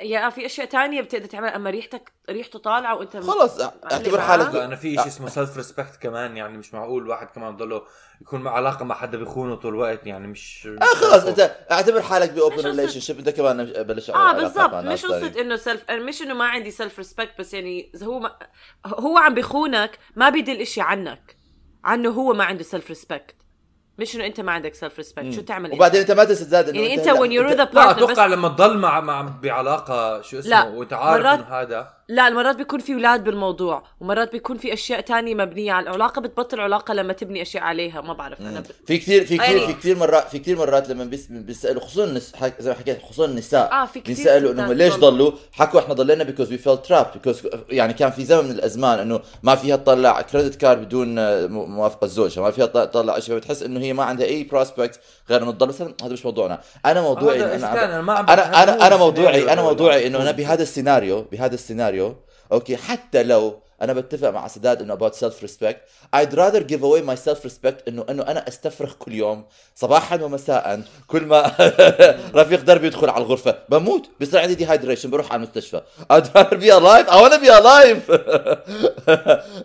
يا 0.00 0.30
في 0.30 0.46
أشياء 0.46 0.66
تانية 0.66 1.00
بتقدر 1.00 1.26
تعمل 1.26 1.48
أما 1.48 1.70
ريحتك 1.70 2.12
ريحته 2.30 2.58
طالعة 2.58 2.96
وأنت 2.96 3.16
خلص 3.16 3.60
أعتبر 3.60 4.18
معاه. 4.18 4.26
حالك 4.28 4.54
لا 4.54 4.64
أنا 4.64 4.76
في 4.76 4.96
شيء 4.96 5.06
اسمه 5.06 5.28
self 5.28 5.56
respect 5.56 5.96
كمان 6.02 6.36
يعني 6.36 6.58
مش 6.58 6.74
معقول 6.74 7.08
واحد 7.08 7.26
كمان 7.26 7.56
ضله 7.56 7.82
يكون 8.20 8.40
مع 8.40 8.50
علاقة 8.50 8.84
مع 8.84 8.94
حدا 8.94 9.18
بيخونه 9.18 9.54
طول 9.54 9.74
الوقت 9.74 10.06
يعني 10.06 10.26
مش 10.26 10.68
آه 10.82 10.84
خلص 10.84 11.24
أنت 11.24 11.56
أعتبر 11.70 12.02
حالك 12.02 12.30
مش 12.30 12.36
ب 12.36 12.66
open 12.66 13.00
relationship 13.00 13.18
أنت 13.18 13.28
كمان 13.28 13.64
بلش 13.82 14.10
آه 14.10 14.32
بالضبط 14.32 14.74
مش 14.74 15.02
تانية. 15.02 15.40
إنه 15.40 15.56
self 15.56 15.90
مش 15.90 16.22
إنه 16.22 16.34
ما 16.34 16.44
عندي 16.44 16.70
self 16.70 16.98
respect 16.98 17.38
بس 17.38 17.54
يعني 17.54 17.90
إذا 17.94 18.06
هو 18.06 18.18
ما 18.18 18.36
هو 18.86 19.18
عم 19.18 19.34
بيخونك 19.34 19.98
ما 20.16 20.28
بيدل 20.28 20.60
إشي 20.60 20.80
عنك 20.80 21.36
عنه 21.84 22.10
هو 22.10 22.32
ما 22.34 22.44
عنده 22.44 22.62
self 22.62 22.88
respect 22.88 23.34
مش 23.98 24.16
إنه 24.16 24.26
أنت 24.26 24.40
ما 24.40 24.52
عندك 24.52 24.74
self 24.74 24.96
respect 24.98 25.30
شو 25.34 25.40
تعمل 25.40 25.72
وبعدين 25.72 26.00
أنت 26.00 26.10
ما 26.10 26.24
تنسى 26.24 26.44
زاد 26.44 26.68
إنه 26.68 26.78
يعني 26.80 26.94
أنت 26.94 27.04
you're 27.30 27.50
أنت- 27.52 27.70
the 27.70 27.74
لا 27.74 27.90
أتوقع 27.90 28.26
لما 28.26 28.48
تضل 28.48 28.78
مع 28.78 29.00
مع 29.00 29.22
بعلاقة 29.42 30.20
شو 30.22 30.38
اسمه 30.38 30.50
لا، 30.50 30.68
وانت 30.68 30.92
عارف 30.92 31.22
مرات- 31.24 31.38
إنه 31.38 31.48
هذا 31.48 31.92
لا 32.12 32.28
المرات 32.28 32.56
بيكون 32.56 32.80
في 32.80 32.94
أولاد 32.94 33.24
بالموضوع 33.24 33.82
ومرات 34.00 34.32
بيكون 34.32 34.56
في 34.56 34.72
أشياء 34.72 35.00
تانية 35.00 35.34
مبنية 35.34 35.72
على 35.72 35.86
العلاقة 35.86 36.20
بتبطل 36.20 36.60
علاقه 36.60 36.94
لما 36.94 37.12
تبني 37.12 37.42
أشياء 37.42 37.62
عليها 37.64 38.00
ما 38.00 38.12
بعرف 38.12 38.40
أنا 38.40 38.60
ب... 38.60 38.64
في 38.86 38.98
كثير 38.98 39.24
في 39.26 39.38
كثير 39.38 39.56
يعني- 39.56 39.66
في 39.66 39.72
كثير 39.72 39.96
مرات 39.96 40.28
في 40.28 40.38
كثير 40.38 40.58
مرات 40.58 40.88
لما 40.88 41.04
بيس- 41.04 41.26
بيسألوا 41.30 41.80
خصوصا 41.82 42.04
النس... 42.04 42.32
حك- 42.36 42.54
زي 42.62 42.70
ما 42.70 42.76
حكيت 42.76 43.02
خصوصا 43.02 43.24
النساء 43.24 43.72
آه 43.72 43.86
في 43.86 44.00
كثير 44.00 44.14
بيسألوا 44.16 44.52
انهم 44.52 44.72
ليش 44.72 44.94
ضلوا. 44.94 45.32
حكوا 45.52 45.80
إحنا 45.80 45.94
ضلينا 45.94 46.24
because 46.24 46.50
we 46.52 46.58
feel 46.58 46.76
trapped 46.82 47.06
because 47.14 47.42
يعني 47.70 47.92
كان 47.92 48.10
في 48.10 48.24
زمن 48.24 48.44
من 48.44 48.50
الأزمان 48.50 48.98
إنه 48.98 49.20
ما 49.42 49.54
فيها 49.54 49.76
تطلع 49.76 50.20
credit 50.20 50.54
card 50.54 50.80
بدون 50.84 51.18
آه، 51.18 51.46
موافقة 51.46 52.06
زوجها 52.06 52.42
ما 52.42 52.50
فيها 52.50 52.66
تط- 52.66 52.90
تطلع 52.90 53.18
شيء 53.18 53.34
بتحس 53.36 53.62
إنه 53.62 53.80
هي 53.80 53.92
ما 53.92 54.04
عندها 54.04 54.26
أي 54.26 54.44
prospect 54.44 55.00
غير 55.30 55.42
إنه 55.42 55.50
تضل 55.52 55.66
بس 55.66 55.82
هذا 55.82 55.94
مش 56.02 56.24
موضوعنا. 56.24 56.60
أنا 56.86 57.00
موضوعي 57.00 57.44
أنا 57.44 58.62
أنا 58.62 58.86
أنا 58.86 58.96
موضوعي 58.96 59.52
أنا 59.52 59.62
موضوعي 59.62 60.06
إنه 60.06 60.22
أنا 60.22 60.30
بهذا 60.30 60.62
السيناريو 60.62 61.22
بهذا 61.32 61.54
السيناريو 61.54 62.01
okay 62.52 62.76
حتى 62.76 63.22
لو 63.22 63.62
أنا 63.82 63.92
بتفق 63.92 64.30
مع 64.30 64.48
سداد 64.48 64.82
إنه 64.82 64.96
about 64.96 65.12
self 65.12 65.44
respect 65.46 65.76
I'd 66.16 66.32
rather 66.34 66.60
give 66.70 66.80
away 66.82 67.02
my 67.10 67.16
self 67.30 67.44
respect 67.48 67.88
انه 67.88 68.04
إنه 68.10 68.22
أنا 68.22 68.48
أستفرغ 68.48 68.92
كل 68.92 69.12
يوم 69.12 69.44
صباحا 69.74 70.22
ومساء 70.22 70.82
كل 71.06 71.22
ما 71.26 71.52
رفيق 72.40 72.60
دربي 72.60 72.86
يدخل 72.86 73.10
على 73.10 73.24
الغرفة 73.24 73.58
بموت 73.68 74.10
بيصير 74.20 74.40
عندي 74.40 74.54
dehydration 74.54 75.10
بروح 75.10 75.32
على 75.32 75.36
المستشفى. 75.42 75.82
I'd 76.12 76.24
rather 76.36 76.56
be 76.56 76.70
alive 76.70 77.08
I 77.08 77.16
wanna 77.22 77.38
be 77.44 77.50
alive! 77.60 78.02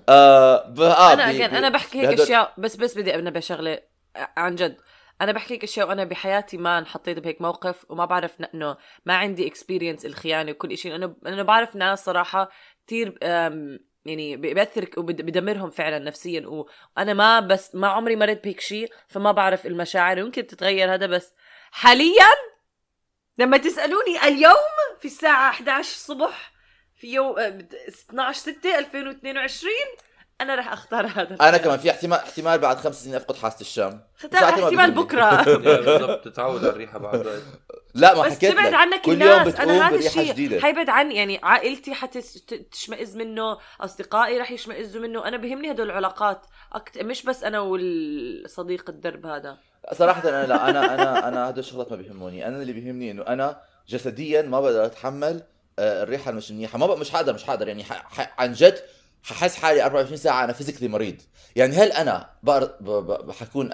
آه 0.09 0.67
ب- 0.69 0.81
آه 0.81 1.13
أنا 1.13 1.31
بي- 1.31 1.37
بي- 1.37 1.45
أنا 1.45 1.69
بحكي 1.69 2.07
هيك 2.07 2.19
أشياء 2.19 2.53
بس 2.57 2.75
بس 2.75 2.97
بدي 2.97 3.15
انبه 3.15 3.39
شغله 3.39 3.79
عن 4.37 4.55
جد. 4.55 4.75
أنا 5.21 5.31
بحكي 5.31 5.53
لك 5.53 5.63
أشياء 5.63 5.87
وأنا 5.87 6.03
بحياتي 6.03 6.57
ما 6.57 6.79
انحطيت 6.79 7.19
بهيك 7.19 7.41
موقف 7.41 7.85
وما 7.91 8.05
بعرف 8.05 8.31
إنه 8.53 8.77
ما 9.05 9.15
عندي 9.15 9.47
experience 9.47 10.05
الخيانة 10.05 10.51
وكل 10.51 10.77
شيء 10.77 10.91
لأنه 10.91 11.15
لأنه 11.21 11.43
بعرف 11.43 11.75
ناس 11.75 12.05
صراحة 12.05 12.49
كثير 12.87 13.17
يعني 14.05 14.37
بياثر 14.37 14.89
وبدمرهم 14.97 15.69
فعلا 15.69 15.99
نفسيا. 15.99 16.47
وأنا 16.47 17.13
ما 17.13 17.39
بس 17.39 17.75
ما 17.75 17.87
عمري 17.87 18.15
مريت 18.15 18.43
بهيك 18.43 18.59
شيء 18.59 18.93
فما 19.07 19.31
بعرف 19.31 19.65
المشاعر. 19.65 20.17
يمكن 20.17 20.47
تتغير 20.47 20.93
هذا 20.93 21.05
بس 21.05 21.33
حاليا 21.71 22.27
لما 23.37 23.57
تسألوني 23.57 24.23
اليوم 24.23 24.53
في 24.99 25.05
الساعة 25.05 25.49
11 25.49 25.79
الصبح 25.79 26.51
في 26.95 27.13
يوم 27.13 27.39
آه، 27.39 27.67
12 28.09 28.39
6 28.39 28.79
2022 28.79 29.73
أنا 30.41 30.55
رح 30.55 30.73
أختار 30.73 31.05
هذا 31.07 31.35
أنا 31.41 31.57
كمان 31.57 31.77
في 31.79 31.91
احتمال 31.91 32.17
احتمال 32.19 32.59
بعد 32.59 32.77
خمس 32.77 33.03
سنين 33.03 33.15
أفقد 33.15 33.35
حاسة 33.35 33.61
الشم. 33.61 33.99
احتمال. 34.33 34.91
بكرة. 34.91 35.43
بالضبط 35.57 36.25
تتعود 36.25 36.59
على 36.59 36.69
الريحة 36.69 36.99
بعد 36.99 37.41
لا 37.93 38.15
ما 38.15 38.21
بس 38.21 38.33
حكيت 38.33 38.51
تبعد 38.51 38.67
لك. 38.67 38.73
عنك 38.73 39.01
كل 39.01 39.11
يوم 39.21 39.21
الناس 39.31 39.47
بتقوم 39.47 39.69
أنا 39.69 39.89
هذا 39.89 39.95
الشيء 39.95 40.59
حيبعد 40.61 40.89
عني 40.89 41.15
يعني 41.15 41.39
عائلتي 41.43 41.93
حتشمئز 41.93 43.15
منه 43.17 43.57
أصدقائي 43.81 44.37
رح 44.37 44.51
يشمئزوا 44.51 45.01
منه. 45.01 45.27
أنا 45.27 45.37
بهمني 45.37 45.71
هدول 45.71 45.85
العلاقات 45.91 46.45
Act... 46.73 46.97
مش 46.97 47.23
بس 47.23 47.43
أنا 47.43 47.59
والصديق 47.59 48.89
الدرب 48.89 49.25
هذا. 49.25 49.57
صراحة 49.93 50.29
أنا 50.29 50.45
لا 50.45 50.69
أنا 50.69 50.93
أنا 50.93 51.27
أنا 51.27 51.49
هدول 51.49 51.59
الشغلات 51.59 51.91
ما 51.91 51.97
بيهموني، 51.97 52.47
أنا 52.47 52.61
اللي 52.61 52.73
بيهمني 52.73 53.11
إنه 53.11 53.23
أنا 53.27 53.61
جسديا 53.89 54.41
ما 54.41 54.61
بقدر 54.61 54.85
أتحمل 54.85 55.43
آه، 55.79 56.03
الريحة 56.03 56.31
المش 56.31 56.51
منيحة، 56.51 56.77
ما 56.77 56.87
بق- 56.87 56.97
مش 56.97 57.11
حقدر 57.11 57.33
مش 57.33 57.43
حقدر 57.43 57.67
يعني 57.67 57.83
ح- 57.83 58.19
ح- 58.21 58.41
عن 58.41 58.53
جد 58.53 58.79
ححس 59.23 59.55
حالي 59.55 59.85
24 59.85 60.17
ساعة 60.17 60.43
أنا 60.43 60.53
physically 60.53 60.87
مريض، 60.87 61.15
يعني 61.55 61.75
هل 61.75 61.91
أنا 61.91 62.29
بقر- 62.43 62.71
ب- 62.81 62.89
ب- 63.11 63.31
حكون 63.31 63.69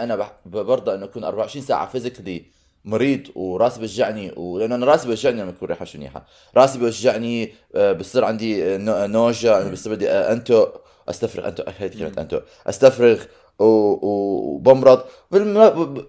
ب- 0.46 0.58
برضى 0.58 0.94
إنه 0.96 1.06
أكون 1.06 1.24
24 1.24 1.66
ساعة 1.66 1.88
physically 1.90 2.46
مريض 2.86 3.22
وراسي 3.36 3.80
بيوجعني 3.80 4.32
ولأنه 4.38 4.76
أنا 4.76 4.86
راسي 4.86 5.08
بيوجعني 5.08 5.42
لما 5.42 5.50
يكون 5.50 5.68
ريحة 5.68 5.86
منيحه، 5.96 6.26
راسي 6.58 6.78
بيوجعني 6.80 7.54
آه، 7.76 7.92
بصير 7.92 8.26
عندي 8.26 8.66
آه، 8.66 8.78
nau- 8.78 9.06
nausea 9.06 9.72
بصير 9.72 9.94
بدي 9.96 10.10
آه، 10.10 10.32
أنتو 10.34 10.68
أستفرغ 11.10 11.48
أنتو 11.48 11.64
هيك 11.78 11.94
كلمة 11.94 12.14
أنتو. 12.22 12.40
أستفرغ 12.68 13.24
وبمرض. 13.60 15.04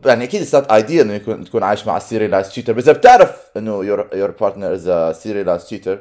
يعني 0.06 0.24
أكيد 0.24 0.40
it's 0.42 0.54
not 0.54 0.70
ideal 0.70 1.04
إنه 1.06 1.14
يكون 1.14 1.44
تكون 1.44 1.62
عايش 1.62 1.86
مع 1.86 1.98
serialized 1.98 2.48
cheater 2.48 2.72
بس 2.72 2.82
إذا 2.84 2.92
بتعرف 2.92 3.36
إنه 3.56 3.84
your 3.84 4.08
your 4.14 4.30
partner 4.30 4.72
is 4.74 5.16
serialized 5.16 5.64
cheater 5.64 5.98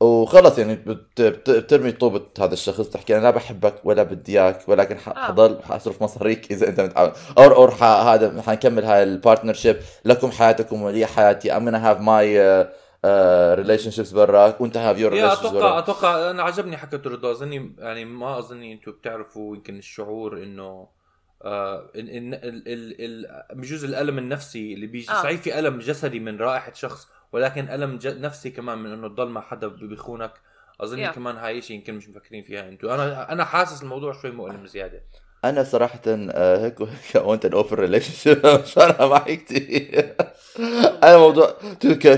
وخلص 0.00 0.58
يعني 0.58 0.74
بت... 0.74 1.20
بت... 1.20 1.50
بترمي 1.50 1.92
طوبة 1.92 2.22
هذا 2.40 2.52
الشخص 2.52 2.88
تحكي 2.88 3.16
أنا 3.16 3.22
لا 3.22 3.30
بحبك 3.30 3.74
ولا 3.84 4.02
بدي 4.02 4.40
إياك 4.40 4.68
ولكن 4.68 4.98
ح... 4.98 5.08
آه. 5.08 5.14
حضل 5.14 5.62
حأصرف 5.62 6.02
مصاريك 6.02 6.52
إذا 6.52 6.68
أنت 6.68 6.80
متعاون. 6.80 7.12
or 7.38 7.56
or. 7.56 7.70
هذا 7.74 8.42
حنكمل 8.42 8.84
هاي 8.84 9.02
ال 9.02 9.08
partnership 9.08 9.76
لكم 10.04 10.30
حياتكم 10.30 10.82
ولي 10.82 11.06
حياتي. 11.06 11.52
I'm 11.52 11.64
gonna 11.64 11.80
have 11.80 12.00
my 12.00 12.24
uh, 12.36 12.66
uh, 13.04 13.56
relationships 13.62 14.14
برا 14.14 14.60
وانت 14.60 14.74
have 14.74 14.98
your 14.98 15.12
يا 15.12 15.34
relationships 15.34 15.38
أتوقع 15.38 15.52
برا 15.52 15.82
أتوقع 15.82 16.30
أنا 16.30 16.42
عجبني 16.42 16.76
حكى 16.76 16.96
رضا. 16.96 17.30
أظني 17.30 17.74
يعني 17.78 18.04
ما 18.04 18.38
أظني 18.38 18.72
أنتم 18.72 18.92
بتعرفوا 18.92 19.56
يمكن 19.56 19.78
الشعور 19.78 20.42
إنه 20.42 20.95
آه 21.42 21.90
إن 21.96 22.08
إن 22.08 22.34
ال 22.34 22.68
ال 22.68 22.94
ال 23.26 23.42
بجوز 23.56 23.84
الألم 23.84 24.18
النفسي 24.18 24.74
اللي 24.74 24.86
بيجي 24.86 25.10
آه. 25.10 25.14
آه. 25.14 25.22
صحيح 25.22 25.40
في 25.40 25.58
ألم 25.58 25.78
جسدي 25.78 26.20
من 26.20 26.38
رائحة 26.38 26.72
شخص 26.72 27.08
ولكن 27.32 27.68
ألم 27.70 27.98
ج- 27.98 28.06
نفسي 28.20 28.50
كمان 28.50 28.78
من 28.78 28.92
إنه 28.92 29.08
تضل 29.08 29.28
مع 29.28 29.40
حدا 29.40 29.66
بيخونك 29.68 30.32
اظني 30.80 31.08
Yeah. 31.10 31.14
كمان 31.14 31.36
هاي 31.36 31.62
شيء 31.62 31.76
يمكن 31.76 31.94
مش 31.94 32.08
مفكرين 32.08 32.42
فيها 32.42 32.68
أنتم 32.68 32.88
أنا 32.88 33.32
أنا 33.32 33.44
حاسس 33.44 33.82
الموضوع 33.82 34.12
شوي 34.12 34.30
مؤلم 34.30 34.66
زيادة. 34.66 35.02
أنا 35.44 35.64
صراحة 35.64 36.00
آه، 36.06 36.64
هيك 36.64 36.80
وهيك 36.80 37.14
وانت 37.14 37.44
in 37.44 37.52
open 37.52 37.76
relationship 37.76 38.46
مش 38.46 38.72
فارقة 38.72 39.08
معي 39.08 39.36
كثير 39.36 40.14
أنا 41.04 41.16
موضوع 41.18 41.50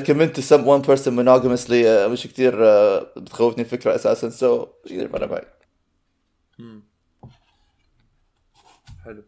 commit 0.06 0.40
some 0.40 0.68
one 0.68 0.82
person 0.82 1.16
monogamously 1.16 2.08
مش 2.09 2.26
كثير 2.26 2.57
بتخوفني 3.16 3.64
الفكرة 3.64 3.94
أساسا. 3.94 4.28
so 4.28 4.66
مش 4.85 4.90
كثير 4.92 5.09
فارقة 5.09 5.26
معي 5.31 5.44
مم. 6.59 6.83
حلو 9.04 9.22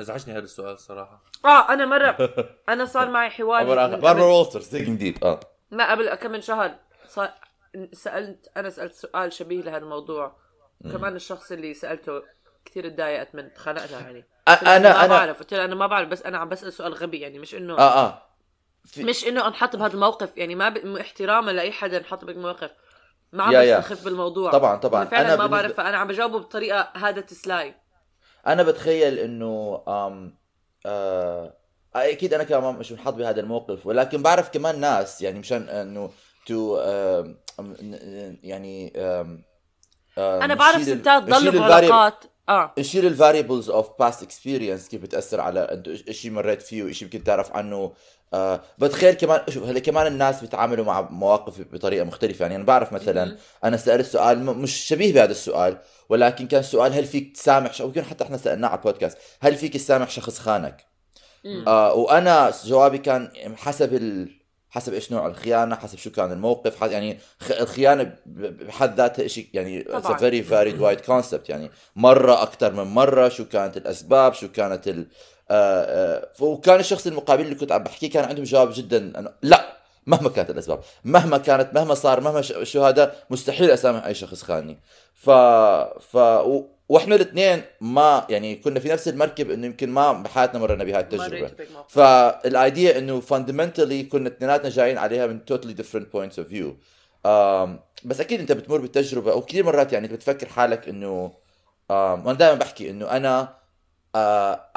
ازعجني 0.00 0.32
هذا 0.34 0.44
السؤال 0.44 0.78
صراحة. 0.78 1.22
آه 1.44 1.72
أنا 1.72 1.86
مره 1.86 2.16
أنا 2.68 2.84
صار 2.84 3.10
معي 3.10 3.30
حوار 3.30 3.64
باربرا 3.96 4.22
وولترز 4.24 4.68
digging 4.68 4.98
deep 4.98 5.24
آه. 5.24 5.40
ما 5.70 5.90
قبل 5.90 6.14
كم 6.14 6.30
من 6.30 6.40
شهر 6.40 6.74
صار 7.08 7.30
سالت 7.92 8.48
أنا 8.56 8.70
سألت 8.70 8.94
سؤال 8.94 9.32
شبيه 9.32 9.62
لهذا 9.62 9.76
الموضوع 9.84 10.36
كمان 10.92 11.16
الشخص 11.16 11.52
اللي 11.52 11.74
سألته 11.74 12.22
كثير 12.64 12.88
تضايقت 12.88 13.34
من 13.34 13.50
خنقنا 13.56 14.00
يعني. 14.00 14.24
له 14.48 14.76
أنا 14.76 14.78
ما 14.92 15.04
أنا 15.04 15.06
بعرف. 15.08 15.38
قلت 15.40 15.54
له 15.54 15.64
أنا 15.64 15.74
ما 15.74 15.86
بعرف 15.86 16.08
بس 16.08 16.22
أنا 16.22 16.38
عم 16.38 16.48
بسأل 16.48 16.72
سؤال 16.72 16.94
غبي 16.94 17.20
يعني 17.20 17.38
مش 17.38 17.54
انه 17.54 17.78
آه 17.78 18.06
آه. 18.06 18.22
في- 18.84 19.04
مش 19.04 19.24
إنه 19.28 19.46
أنحط 19.46 19.76
بهذا 19.76 19.94
الموقف 19.94 20.36
يعني 20.36 20.54
ما 20.54 20.68
ب... 20.68 20.96
احتراما 20.96 21.50
لأي 21.50 21.72
حدا 21.72 21.98
انحط 21.98 22.24
بهيك 22.24 22.36
موقف 22.36 22.70
ما 23.32 23.44
عم. 23.44 23.52
بستخف 23.80 24.04
بالموضوع. 24.04 24.50
طبعا 24.52 24.76
طبعا. 24.76 25.02
أنا 25.02 25.10
فعلا 25.10 25.34
أنا 25.34 25.36
ما 25.36 25.44
بالنسبة- 25.46 25.50
بعرف. 25.50 25.72
فانا 25.76 25.96
عم 25.96 26.08
بجاوبه 26.08 26.38
بطريقة 26.38 26.88
هذا 26.96 27.20
تسلاي. 27.20 27.74
أنا 28.46 28.62
بتخيل 28.62 29.18
إنه 29.18 29.82
آم 29.88 30.34
آه 30.86 31.56
أكيد 31.94 32.34
أنا 32.34 32.44
كمان 32.44 32.74
مش 32.74 32.92
منحط 32.92 33.14
بهذا 33.14 33.40
الموقف 33.40 33.86
ولكن 33.86 34.22
بعرف 34.22 34.50
كمان 34.50 34.80
ناس 34.80 35.22
يعني 35.22 35.38
مشان 35.38 35.68
إنه 35.68 36.10
تو 36.46 36.78
يعني 38.42 38.92
آم 38.96 39.42
آم 40.18 40.42
أنا 40.42 40.54
بعرف 40.54 40.82
ستات 40.82 41.22
ضلوا 41.22 41.68
بعلاقات. 41.68 42.24
آه 42.50 42.72
نشيل 42.78 43.06
ال 43.06 43.12
variables 43.12 43.70
of 43.70 43.88
past 43.98 44.22
experience 44.22 44.88
كيف 44.88 45.02
بتأثر 45.02 45.40
على 45.40 45.60
إنت 45.60 46.10
شيء 46.10 46.30
مريت 46.30 46.62
فيه 46.62 46.82
وشيء 46.82 47.02
يمكن 47.04 47.24
تعرف 47.24 47.52
عنه 47.52 47.92
آه 48.34 48.60
بتخيل 48.78 49.14
كمان 49.14 49.40
شوف 49.48 49.64
هلا 49.64 49.78
كمان 49.80 50.06
الناس 50.06 50.40
بيتعاملوا 50.40 50.84
مع 50.84 51.00
مواقف 51.10 51.60
بطريقة 51.72 52.04
مختلفة 52.04 52.42
يعني 52.42 52.56
أنا 52.56 52.64
بعرف 52.64 52.92
مثلا. 52.92 53.24
أنا 53.64 53.76
سألت 53.76 54.06
سؤال 54.06 54.44
مش 54.44 54.72
شبيه 54.72 55.12
بهذا 55.14 55.30
السؤال 55.30 55.78
ولكن 56.08 56.46
كان 56.46 56.62
سؤال 56.62 56.92
هل 56.92 57.04
فيك 57.04 57.34
تسامح 57.36 57.72
ش- 57.74 57.80
ويمكن 57.80 58.04
حتى 58.04 58.24
إحنا 58.24 58.36
سألناه 58.36 58.68
على 58.68 58.78
البودكاست 58.78 59.18
هل 59.40 59.56
فيك 59.56 59.74
تسامح 59.74 60.10
شخص 60.10 60.38
خانك. 60.38 60.86
آه 61.66 61.92
وأنا 61.94 62.52
جوابي 62.64 62.98
كان 62.98 63.30
حسب 63.56 63.94
ال... 63.94 64.39
حسب 64.70 64.94
إيش 64.94 65.12
نوع 65.12 65.26
الخيانة 65.26 65.76
حسب 65.76 65.98
شو 65.98 66.10
كان 66.10 66.32
الموقف 66.32 66.80
حسب 66.80 66.92
يعني. 66.92 67.18
الخيانة 67.50 68.16
بحد 68.26 68.96
ذاتها 68.96 69.28
شيء 69.28 69.48
يعني 69.54 69.84
it's 69.84 69.88
a 69.88 69.98
طبعاً. 69.98 70.18
very 70.18 70.42
varied 70.42 70.80
wide 70.80 71.06
concept 71.06 71.48
يعني 71.48 71.70
مرة 71.96 72.42
أكثر 72.42 72.72
من 72.72 72.84
مرة 72.84 73.28
شو 73.28 73.44
كانت 73.44 73.76
الأسباب 73.76 74.34
شو 74.34 74.48
كانت 74.48 74.88
ال... 74.88 75.06
آه 75.50 75.82
آه 75.82 76.44
وكان 76.44 76.80
الشخص 76.80 77.06
المقابل 77.06 77.44
اللي 77.44 77.54
كنت 77.54 77.72
عم 77.72 77.82
بحكيه 77.82 78.10
كان 78.10 78.24
عندهم 78.24 78.44
جواب 78.44 78.70
جدا. 78.74 79.32
لا 79.42 79.76
مهما 80.06 80.28
كانت 80.28 80.50
الأسباب 80.50 80.80
مهما 81.04 81.38
كانت 81.38 81.74
مهما 81.74 81.94
صار 81.94 82.20
مهما. 82.20 82.42
شو 82.42 82.84
هذا 82.84 83.14
مستحيل 83.30 83.70
أسامح 83.70 84.06
أي 84.06 84.14
شخص 84.14 84.42
خاني 84.42 84.78
ف 85.14 85.30
ف 86.10 86.16
و... 86.16 86.64
وإحنا 86.90 87.14
الاثنين 87.14 87.62
ما 87.80 88.26
يعني 88.28 88.56
كنا 88.56 88.80
في 88.80 88.88
نفس 88.88 89.08
المركب 89.08 89.50
إنه 89.50 89.66
يمكن 89.66 89.90
ما 89.90 90.12
بحياتنا 90.12 90.60
مرنا 90.60 90.84
بهاي 90.84 91.00
التجربة. 91.00 91.50
فال 91.88 92.25
idea 92.25 92.98
إنه 92.98 93.20
fundamentally 93.20 94.02
كنا 94.02 94.28
اثنيناتنا 94.28 94.70
جايين 94.70 94.98
عليها 94.98 95.26
من 95.26 95.44
totally 95.44 95.72
different 95.72 96.12
points 96.12 96.38
of 96.38 96.48
view 96.48 96.76
بس 98.04 98.20
أكيد 98.20 98.40
أنت 98.40 98.52
بتمر 98.52 98.78
بالتجربة 98.78 99.34
وكثير 99.34 99.64
مرات 99.64 99.92
يعني 99.92 100.08
بتفكر 100.08 100.48
حالك 100.48 100.88
إنه 100.88 101.28
um, 101.28 101.92
وأنا 101.92 102.32
دائما 102.32 102.58
بحكي 102.58 102.90
إنه 102.90 103.10
أنا 103.10 103.56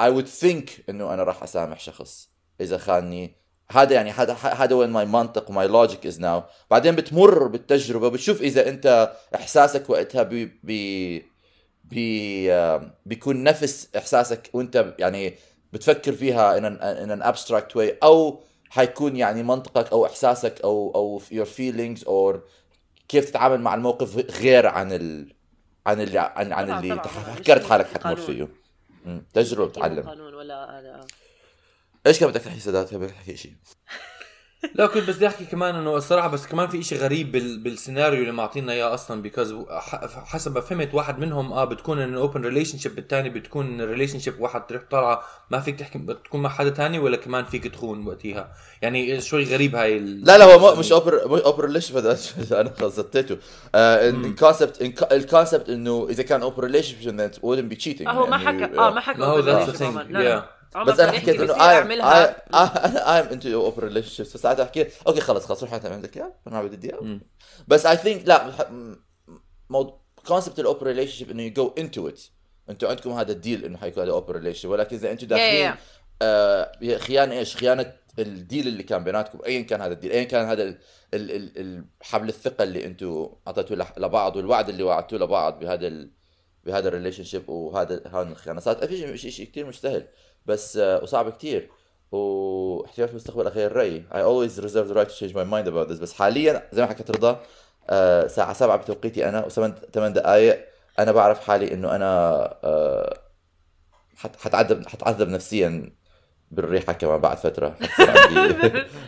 I 0.00 0.10
would 0.10 0.26
think 0.26 0.70
إنه 0.88 1.14
أنا 1.14 1.22
راح 1.22 1.42
أسامح 1.42 1.80
شخص 1.80 2.28
إذا 2.60 2.78
خانني. 2.78 3.36
هذا 3.70 3.94
يعني 3.94 4.10
هذا 4.10 4.32
هذا 4.32 4.74
where 4.74 4.90
my 4.90 5.04
منطق 5.04 5.50
و 5.50 5.56
my 5.56 5.68
logic 5.68 6.06
is 6.06 6.20
now 6.20 6.42
بعدين 6.70 6.94
بتمر 6.94 7.46
بالتجربة 7.46 8.08
بتشوف 8.08 8.42
إذا 8.42 8.68
أنت 8.68 9.12
إحساسك 9.34 9.90
وقتها 9.90 10.22
بي 10.22 11.33
بي 11.84 12.48
بيكون 13.06 13.42
نفس 13.42 13.88
إحساسك 13.96 14.50
وأنت 14.52 14.94
يعني 14.98 15.34
بتفكر 15.72 16.12
فيها 16.12 16.58
in 16.60 16.62
an, 16.62 16.78
in 17.06 17.20
an 17.20 17.26
abstract 17.34 17.74
way 17.76 17.94
أو 18.02 18.42
حيكون 18.70 19.16
يعني 19.16 19.42
منطقك 19.42 19.92
أو 19.92 20.06
إحساسك 20.06 20.60
أو 20.64 20.92
أو 20.94 21.20
your 21.20 21.46
feelings 21.48 22.04
or 22.06 22.38
كيف 23.08 23.30
تتعامل 23.30 23.60
مع 23.60 23.74
الموقف 23.74 24.16
غير 24.40 24.66
عن 24.66 24.92
ال 24.92 25.34
عن 25.86 26.00
اللي 26.00 26.18
عن, 26.18 26.52
عن 26.52 26.66
طبعاً، 26.66 26.80
اللي 26.80 26.94
طبعاً،. 26.94 27.34
فكرت 27.34 27.64
حالك 27.64 27.86
حتمر. 27.86 28.16
فيه. 28.16 28.48
تجربة 29.34 29.68
بتعلم 29.68 30.08
قانون 30.08 30.34
ولا. 30.34 31.06
إيش 32.06 32.20
كان 32.20 32.28
بدك 32.28 32.40
تحكي 32.40 32.60
سادات 32.60 32.94
بدك 32.94 33.10
تحكي 33.10 33.36
شيء 33.36 33.52
لا 34.74 34.86
كنت 34.86 35.08
بس 35.08 35.16
بدي 35.16 35.26
أحكي 35.26 35.44
كمان 35.44 35.74
إنه 35.74 35.96
الصراحة 35.96 36.28
بس 36.28 36.46
كمان 36.46 36.68
في 36.68 36.78
إشي 36.80 36.96
غريب 36.96 37.32
بال... 37.32 37.58
بالسيناريو 37.58 38.20
اللي 38.20 38.32
معطينا 38.32 38.72
إياه 38.72 38.94
أصلا 38.94 39.22
بيكوز 39.22 39.54
حسب 40.24 40.54
ما 40.54 40.60
فهمت 40.60 40.94
واحد 40.94 41.18
منهم 41.18 41.52
آه 41.52 41.64
بتكون 41.64 42.00
إن 42.00 42.14
اوبن 42.14 42.44
ريليشن 42.44 42.78
شيب 42.78 42.98
الثاني 42.98 43.30
بتكون 43.30 43.80
ريليشن 43.80 44.18
شيب 44.18 44.40
واحد 44.40 44.66
تروح 44.66 44.82
طالعة 44.90 45.22
ما 45.50 45.60
فيك 45.60 45.78
تحكي 45.78 45.98
بتكون 45.98 46.42
مع 46.42 46.50
حدا 46.50 46.70
تاني 46.70 46.98
ولا 46.98 47.16
كمان 47.16 47.44
فيك 47.44 47.66
تخون 47.66 48.06
وقتها؟ 48.06 48.52
يعني 48.82 49.20
شوي 49.20 49.44
غريب 49.44 49.76
هاي 49.76 49.96
ال... 49.96 50.24
لا 50.24 50.38
لا 50.38 50.44
هو 50.44 50.58
مو- 50.58 50.80
مش 50.80 50.92
اوبر 50.92 51.44
اوبر 51.46 51.68
ليش 51.68 51.92
هذا 51.92 52.18
أنا 52.60 52.72
خزتته 52.80 53.36
الكونسبت 53.74 54.82
الكونسبت 55.12 55.68
إنه 55.68 56.06
إذا 56.10 56.22
كان 56.22 56.42
اوبر 56.42 56.64
ريليشن 56.64 56.94
then 57.18 57.30
it 57.34 57.36
wouldn't 57.36 57.74
be 57.74 57.84
cheating. 57.84 58.06
آه، 58.08 58.12
هو 58.12 58.26
ما 58.26 58.36
يعني، 58.36 58.64
حكى 58.64 58.78
آه 58.78 58.90
ما 58.90 58.90
ما 58.90 59.00
حكى 59.00 59.72
ثينج 59.72 59.96
عمر. 59.98 60.02
لا 60.02 60.53
بس 60.82 61.00
أنا 61.00 61.12
حكيت 61.12 61.40
إنه 61.40 61.54
اي 61.54 61.78
أعملها. 61.78 62.36
أنا 62.54 63.16
ايم 63.16 63.26
انتو 63.26 63.64
اوبن 63.64 63.82
ريليشن 63.82 64.08
شيبس 64.08 64.36
فساعتها 64.36 64.64
حكيت 64.64 64.92
أوكي 65.06 65.20
خلص 65.20 65.46
خلص 65.46 65.62
روح 65.62 65.74
أنت 65.74 65.86
عندك 65.86 66.16
اياه 66.16 66.32
أنا 66.46 66.62
ما 66.62 66.68
بدي 66.68 66.90
اياه. 66.94 67.20
بس 67.68 67.86
اي 67.86 67.96
ثينك 67.96 68.28
لا 68.28 68.66
موضوع 69.70 70.00
كونسبت 70.26 70.60
الاوبن 70.60 70.86
ريليشن 70.86 71.12
شيب 71.12 71.30
إنه 71.30 71.42
يو 71.42 71.52
جو 71.52 71.74
انتو 71.78 72.08
ات 72.08 72.20
أنتوا 72.70 72.88
عندكم 72.88 73.10
هذا 73.10 73.32
الديل 73.32 73.64
إنه 73.64 73.78
حيكون 73.78 74.02
هذا 74.02 74.12
اوبن 74.12 74.34
ريليشن 74.34 74.68
ولكن 74.68 74.96
إذا 74.96 75.10
أنتوا 75.10 75.26
Yeah, 75.26 75.30
داخلين 75.30 75.72
yeah, 75.72 75.76
آه 76.22 76.72
هي 76.82 76.98
خيانة 76.98 77.38
إيش؟ 77.38 77.56
خيانة 77.56 77.92
ال 78.18 78.28
deal 78.28 78.68
اللي 78.68 78.82
كان 78.82 79.04
بيناتكم. 79.04 79.38
ايا 79.46 79.62
كان 79.62 79.80
هذا 79.80 79.92
ال 79.92 79.96
deal 79.96 80.10
ايا 80.12 80.24
كان 80.24 80.46
هذا 80.46 80.62
ال- 80.62 80.78
ال- 81.14 81.30
ال- 81.30 81.58
ال- 81.58 81.84
حبل 82.02 82.28
الثقة 82.28 82.62
اللي 82.62 82.84
أنتوا 82.84 83.28
أعطيتوه 83.46 83.86
لبعض 83.96 84.36
والوعد 84.36 84.68
اللي 84.68 84.82
وعدتوه 84.82 85.18
لبعض 85.18 85.58
بهذا 85.58 85.86
ال... 85.86 86.10
بهذا 86.64 86.88
ال 86.88 87.24
relationship 87.24 87.48
وهذا 87.48 88.02
هذه 88.06 88.22
الخيانة. 88.22 88.60
صارت 88.60 88.84
في 88.84 89.30
شيء 89.30 89.46
كثير 89.46 89.66
مش 89.66 89.80
سهل 89.80 90.06
بس 90.46 90.76
آه 90.76 91.02
وصعب 91.02 91.30
كثير 91.30 91.70
واحتمال 92.12 93.08
في 93.08 93.12
المستقبل 93.14 93.46
اغير 93.46 93.72
رأيي. 93.72 94.04
I 94.12 94.14
always 94.16 94.60
reserve 94.60 94.88
the 94.92 94.94
right 94.96 95.08
to 95.08 95.18
change 95.20 95.34
my 95.34 95.44
mind 95.44 95.66
about 95.68 95.88
this. 95.92 96.00
بس 96.02 96.12
حاليا 96.12 96.68
زي 96.72 96.82
ما 96.82 96.88
حكيت 96.88 97.10
رضا 97.10 97.40
آه 97.90 98.26
ساعة 98.26 98.52
سبعة 98.52 98.76
بتوقيتي 98.76 99.28
أنا 99.28 99.44
وثمان 99.46 99.74
ثمان 99.94 100.12
دقائق 100.12 100.64
أنا 100.98 101.12
بعرف 101.12 101.40
حالي 101.40 101.72
إنه 101.74 101.96
أنا 101.96 102.08
آه 102.64 103.18
حت- 104.16 104.36
حتعذب 104.36 104.86
حتعذب 104.88 105.28
نفسيا 105.28 105.92
بالريحة 106.50 106.92
كمان 106.92 107.20
بعد 107.20 107.36
فترة. 107.36 107.76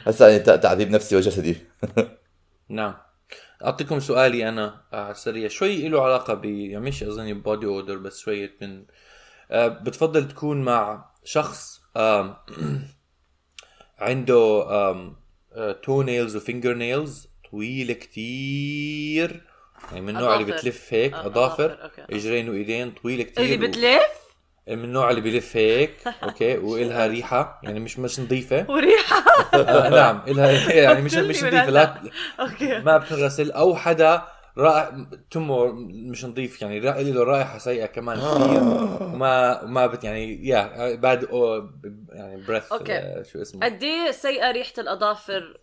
هسه 0.07 0.29
يعني 0.29 0.42
تع- 0.44 0.57
تعذيب 0.57 0.90
نفسي 0.90 1.16
وجسدي. 1.16 1.57
نعم. 2.68 2.94
أعطيكم 3.64 4.01
سؤالي 4.01 4.49
أنا 4.49 4.81
آه، 4.92 4.96
على 5.03 5.11
السريع 5.11 5.49
شوي 5.49 5.88
له 5.88 6.03
علاقة 6.03 6.35
ب 6.35 6.44
يعني 6.44 6.85
مش 6.85 7.03
اظني 7.03 7.33
بودي 7.35 7.66
اودر 7.66 7.96
بس 7.99 8.18
شوية 8.18 8.51
من 8.61 8.85
بتفضل 9.53 10.29
تكون 10.29 10.62
مع 10.62 11.11
شخص 11.27 11.81
عنده 13.99 14.65
تو 15.83 16.03
نيلز 16.03 16.37
وفينجر 16.37 16.75
نيلز 16.75 17.29
طويلة 17.51 17.95
كتير. 17.95 19.43
يعني 19.89 20.01
من 20.01 20.09
النوع 20.17 20.35
اللي. 20.35 20.53
بتلف 20.53 20.95
هيك 20.95 21.15
آه، 21.15 21.27
أظافر. 21.27 21.91
اجرين 22.11 22.49
وإيدين 22.49 22.91
طويلة 22.91 23.23
كتير 23.23 23.45
اللي 23.45 23.57
بتلف؟ 23.69 24.27
من 24.69 24.85
النوع 24.85 25.11
اللي 25.11 25.21
بيلف 25.21 25.57
هيك 25.57 25.97
أوكي 26.25 26.57
وإلها 26.59 27.07
ريحة. 27.07 27.61
يعني 27.62 27.81
مش 27.81 27.99
مش 27.99 28.21
نظيفة. 28.21 28.67
وريحة. 28.71 29.25
آه 29.55 29.89
نعم 29.89 30.23
إلها 30.29 30.73
يعني 30.73 31.03
مش 31.03 31.15
مش 31.31 31.37
نظيفة. 31.39 31.71
لا. 31.71 32.03
أوكي. 32.41 32.79
ما 32.79 32.97
بتنغسل 32.99 33.51
أو 33.51 33.77
حدا 33.77 34.23
رائع 34.59 35.07
تمه 35.31 35.66
مش 35.90 36.25
نظيف 36.25 36.62
يعني 36.62 36.81
له 37.12 37.25
رائحة 37.25 37.59
سيئة 37.59 37.87
كمان 37.87 38.16
كثير 38.16 38.62
وما 39.03 39.62
وما 39.62 39.87
بت 39.87 40.05
يعني 40.05 40.47
يا 40.49 40.95
باد 40.95 41.25
أو 41.25 41.69
يعني 42.12 42.47
بريث 42.47 42.73
أوكي. 42.73 43.25
شو 43.33 43.42
اسمه؟ 43.42 43.64
قد 43.66 43.83
إيه 43.83 44.11
سيئة 44.11 44.51
ريحة 44.51 44.73
الأظافر؟ 44.79 45.61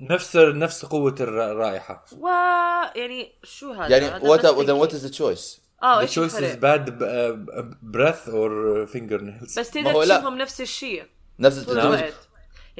نفس 0.00 0.36
نفس 0.36 0.84
قوة 0.84 1.14
الر- 1.20 1.50
الرائحة. 1.52 2.04
و 2.18 2.28
يعني 2.96 3.32
شو 3.44 3.72
هذا؟ 3.72 3.96
يعني 3.96 4.06
هيك. 4.06 4.22
what 4.86 4.90
is 4.92 5.02
the 5.10 5.16
choice? 5.18 5.60
آه 5.82 5.98
The 5.98 6.00
إيش 6.00 6.18
choice 6.18 6.32
is 6.32 6.42
الفرق؟ 6.42 6.60
bad 6.60 6.88
breath 7.96 8.28
or 8.28 8.86
fingernails. 8.92 9.58
بس 9.58 9.76
ما 9.76 9.82
تقدر. 9.92 10.04
تشمهم 10.04 10.38
نفس 10.38 10.60
الشيء. 10.60 11.04
نفس. 11.38 11.68
الوقت. 11.68 12.28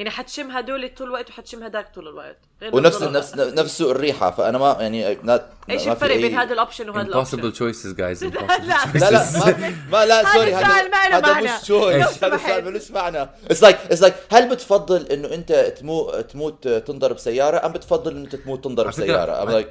يعني 0.00 0.10
حتشم 0.10 0.50
هدول 0.50 0.88
طول 0.88 1.06
الوقت 1.06 1.30
وحتشم 1.30 1.62
هداك 1.62 1.94
طول 1.94 2.08
الوقت. 2.08 2.38
غير 2.62 2.76
ونفس. 2.76 3.02
نفس 3.02 3.34
نفس 3.34 3.78
سوء 3.78 3.90
الريحة 3.90 4.30
فأنا 4.30 4.58
ما 4.58 4.76
يعني 4.80 5.16
not 5.16 5.40
إيش 5.70 5.88
الفرق 5.88 6.16
بين 6.16 6.38
هذا 6.38 6.52
ال 6.52 6.58
option 6.58 6.90
وهذا 6.90 7.08
الاوبشن 7.08 7.38
impossible 7.38 7.54
choices 7.54 7.96
guys. 7.96 8.22
لا. 8.24 8.76
impossible 8.78 9.46
لا. 9.46 9.56
ما, 9.58 9.74
ما 9.92 10.06
لا 10.06 10.20
هذا 10.20 10.32
sorry 10.32 10.56
السؤال 10.58 10.90
ما 10.90 11.08
له 11.08 11.16
هذا 11.16 11.32
معنى. 11.32 11.44
مش 11.44 11.60
choice 11.62 12.24
هذا. 12.24 12.34
السؤال 12.34 12.64
ملوش 12.64 12.90
معنى. 12.90 13.28
it's 13.50 13.62
like 13.62 13.76
it's 13.84 14.02
like 14.02 14.14
هل 14.32 14.48
بتفضل 14.48 15.06
إنه 15.06 15.34
أنت 15.34 15.52
تموت 15.52 16.14
تموت 16.16 16.68
تنضرب 16.68 17.18
سيارة 17.18 17.66
أم 17.66 17.72
بتفضل 17.72 18.10
إنه 18.10 18.24
أنت 18.24 18.36
تموت 18.36 18.64
تنضرب 18.64 18.90
سيارة؟ 18.92 19.42
ام 19.42 19.50
لايك 19.50 19.68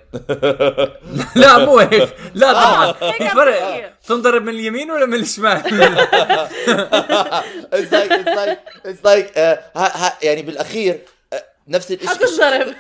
لا 1.42 1.66
مو 1.66 1.80
هيك. 1.80 2.14
لا 2.34 2.54
طبعا. 2.54 2.96
هيك 3.02 3.18
في 3.18 3.30
فرق. 3.30 3.94
تنضرب 4.08 4.42
من 4.42 4.50
اليمين 4.50 4.92
ولا 4.92 5.06
من 5.06 5.20
الشمال؟ 5.20 5.58
اتس 7.74 7.94
لايك 7.94 8.12
اتس 8.12 8.28
لايك 8.36 8.60
اتس 8.86 9.06
لايك 9.06 9.32
يعني 10.24 10.42
بالأخير 10.42 11.02
آه، 11.34 11.46
نفس 11.68 11.92
الشيء 11.92 12.08
حتنضرب. 12.10 12.76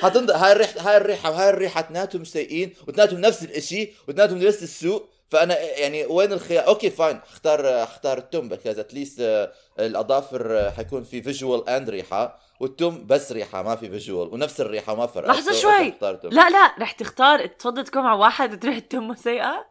حتنض 0.00 0.30
هاي 0.30 0.52
الريحه 0.52 0.80
هاي 0.80 0.96
الريحه 0.96 1.30
وهاي 1.30 1.50
الريحه 1.50 1.80
اثنيناتهم 1.80 2.24
سيئين 2.24 2.74
واثنيناتهم 2.86 3.20
نفس 3.20 3.42
الشيء 3.42 3.92
واثنيناتهم 4.08 4.38
نفس 4.38 4.62
السوق 4.62 5.08
فأنا 5.30 5.60
يعني 5.60 6.06
وين 6.06 6.32
الخيار؟ 6.32 6.66
أوكي 6.66 6.90
فاين. 6.90 7.16
اختار 7.16 7.82
اختار 7.82 8.18
التوم 8.18 8.48
بكذا 8.48 8.80
اتليست 8.80 9.50
الأظافر 9.78 10.58
آه، 10.58 10.70
حيكون 10.70 11.04
في 11.04 11.22
فيجوال 11.22 11.68
اند 11.68 11.90
ريحة 11.90 12.40
والتوم 12.60 13.06
بس 13.06 13.32
ريحة 13.32 13.62
ما 13.62 13.76
في 13.76 13.90
فيجوال 13.90 14.28
ونفس 14.28 14.60
الريحة 14.60 14.94
ما 14.94 15.06
فرق 15.06 15.28
لحظة 15.28 15.52
So، 15.52 15.54
شوي. 15.54 15.94
لا 16.24 16.50
لا 16.50 16.74
رح 16.78 16.92
تختار 16.92 17.46
تفضل 17.46 17.84
تكون 17.84 18.02
مع 18.02 18.14
واحد 18.14 18.52
وتروح 18.52 18.78
تمه 18.78 19.14
سيئه 19.14 19.66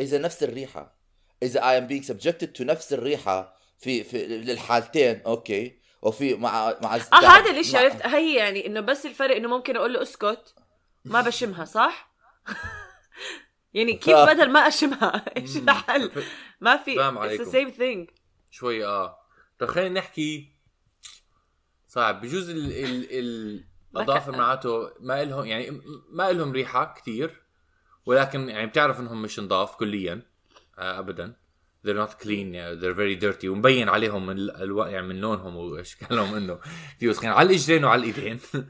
إذا 0.00 0.18
نفس 0.18 0.42
الريحة. 0.42 0.96
إذا 1.42 1.60
I 1.60 1.80
am 1.80 1.92
being 1.92 2.06
subjected 2.12 2.48
to 2.58 2.60
نفس 2.60 2.92
الريحة 2.92 3.56
في 3.78 4.04
في 4.04 4.26
للحالتين 4.26 5.22
أوكي. 5.26 5.85
وفي 6.02 6.34
مع 6.34 6.74
مع 6.82 6.94
آه 6.96 7.16
هذا 7.16 7.50
اللي 7.50 7.62
مع- 7.72 7.78
عرفت. 7.80 8.06
هي 8.06 8.34
يعني 8.36 8.66
إنه 8.66 8.80
بس 8.80 9.06
الفرق 9.06 9.36
إنه 9.36 9.48
ممكن 9.48 9.76
أقول 9.76 9.92
له 9.92 10.02
اسكت 10.02 10.54
ما 11.04 11.20
بشمها 11.22 11.64
صح؟ 11.64 12.12
يعني 13.74 13.92
كيف. 13.92 14.16
بدل 14.30 14.50
ما 14.50 14.60
أشمها؟ 14.68 15.24
إيش 15.36 15.56
الحل؟ 15.56 16.10
ما 16.60 16.76
في 16.76 16.94
the 17.38 17.46
same 17.52 17.78
thing. 17.78 18.14
شوي 18.50 18.86
آه. 18.86 19.18
طب 19.58 19.66
خلينا 19.66 20.00
نحكي 20.00 20.52
صعب. 21.88 22.20
بجوز 22.20 22.50
ال 22.50 22.72
ال 22.72 23.64
الاظافر 23.96 24.30
بك- 24.32 24.38
معناته 24.38 24.90
ما 25.00 25.24
لهم 25.24 25.44
يعني 25.46 25.80
ما 26.10 26.32
لهم 26.32 26.52
ريحة 26.52 26.94
كتير 26.96 27.42
ولكن 28.06 28.48
يعني 28.48 28.66
بتعرف 28.66 29.00
إنهم 29.00 29.22
مش 29.22 29.40
نضاف 29.40 29.76
كليا 29.76 30.22
آه 30.78 30.98
ابدا. 30.98 31.36
They're 31.86 32.06
not 32.06 32.18
clean 32.22 32.52
they're 32.80 32.98
very 33.02 33.16
dirty. 33.16 33.48
ومبين 33.48 33.88
عليهم 33.88 34.26
من 34.26 34.36
ألو... 34.38 34.84
يعني 34.84 35.06
من 35.06 35.20
لونهم 35.20 35.56
وإشكالهم 35.56 36.34
إنه 36.34 36.58
كثير 36.96 37.10
وسخين 37.10 37.30
على 37.30 37.48
الاجرين 37.48 37.84
وعلى 37.84 38.00
الإيدين. 38.00 38.40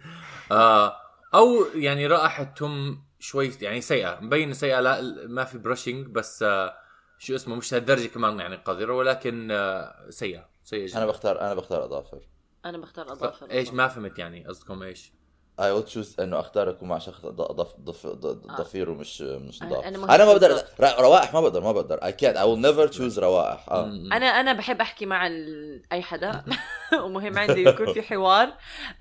آه 0.52 0.96
أو 1.34 1.66
يعني 1.74 2.06
رائحتهم 2.06 3.02
شوي 3.18 3.52
يعني 3.60 3.80
سيئة. 3.80 4.18
مبين 4.20 4.54
سيئة 4.54 4.80
لا 4.80 5.00
ما 5.26 5.44
في 5.44 5.58
برشنج 5.58 6.06
بس 6.06 6.42
آه 6.42 6.74
شو 7.18 7.34
اسمه 7.34 7.56
مش 7.56 7.72
لهالدرجه 7.72 8.06
كمان 8.06 8.40
يعني 8.40 8.56
قذرة 8.56 8.92
ولكن 8.92 9.48
آه 9.50 10.10
سيئة 10.10 10.48
سيئة 10.64 10.86
جدا. 10.86 10.98
أنا 10.98 11.06
بختار 11.06 11.40
أنا 11.40 11.54
بختار 11.54 11.84
اظافر 11.84 12.20
أنا 12.64 12.78
بختار 12.78 13.12
اظافر 13.12 13.50
إيش 13.50 13.72
ما 13.72 13.88
فهمت 13.88 14.18
يعني 14.18 14.46
قصدكم 14.46 14.82
إيش؟ 14.82 15.12
I 15.60 15.64
will 15.64 15.94
choose 15.94 16.20
إنه 16.20 16.40
اختار 16.40 16.70
اكون 16.70 16.88
مع 16.88 16.98
شخص 16.98 17.20
ض- 17.26 17.52
ضف 17.52 17.68
ضف 17.80 18.06
ض- 18.06 18.46
ضفير 18.60 18.90
ومش 18.90 19.20
مش 19.22 19.62
أنا 19.62 19.88
أنا, 19.88 20.24
ما 20.24 20.32
بقدر 20.32 20.62
روائح 20.80 21.34
ما 21.34 21.40
بقدر 21.40 21.60
ما 21.60 21.72
بقدر. 21.72 21.98
I 21.98 22.10
can't. 22.12 22.36
I 22.36 22.42
will 22.44 22.60
never 22.66 22.96
choose 22.98 23.18
روائح. 23.18 23.68
أنا 24.12 24.26
أنا 24.40 24.52
بحب 24.52 24.80
أحكي 24.80 25.06
مع 25.06 25.26
ال... 25.26 25.82
أي 25.92 26.02
حدا. 26.02 26.44
ومهم 27.04 27.38
عندي 27.38 27.64
يكون 27.68 27.92
في 27.92 28.02
حوار. 28.02 28.52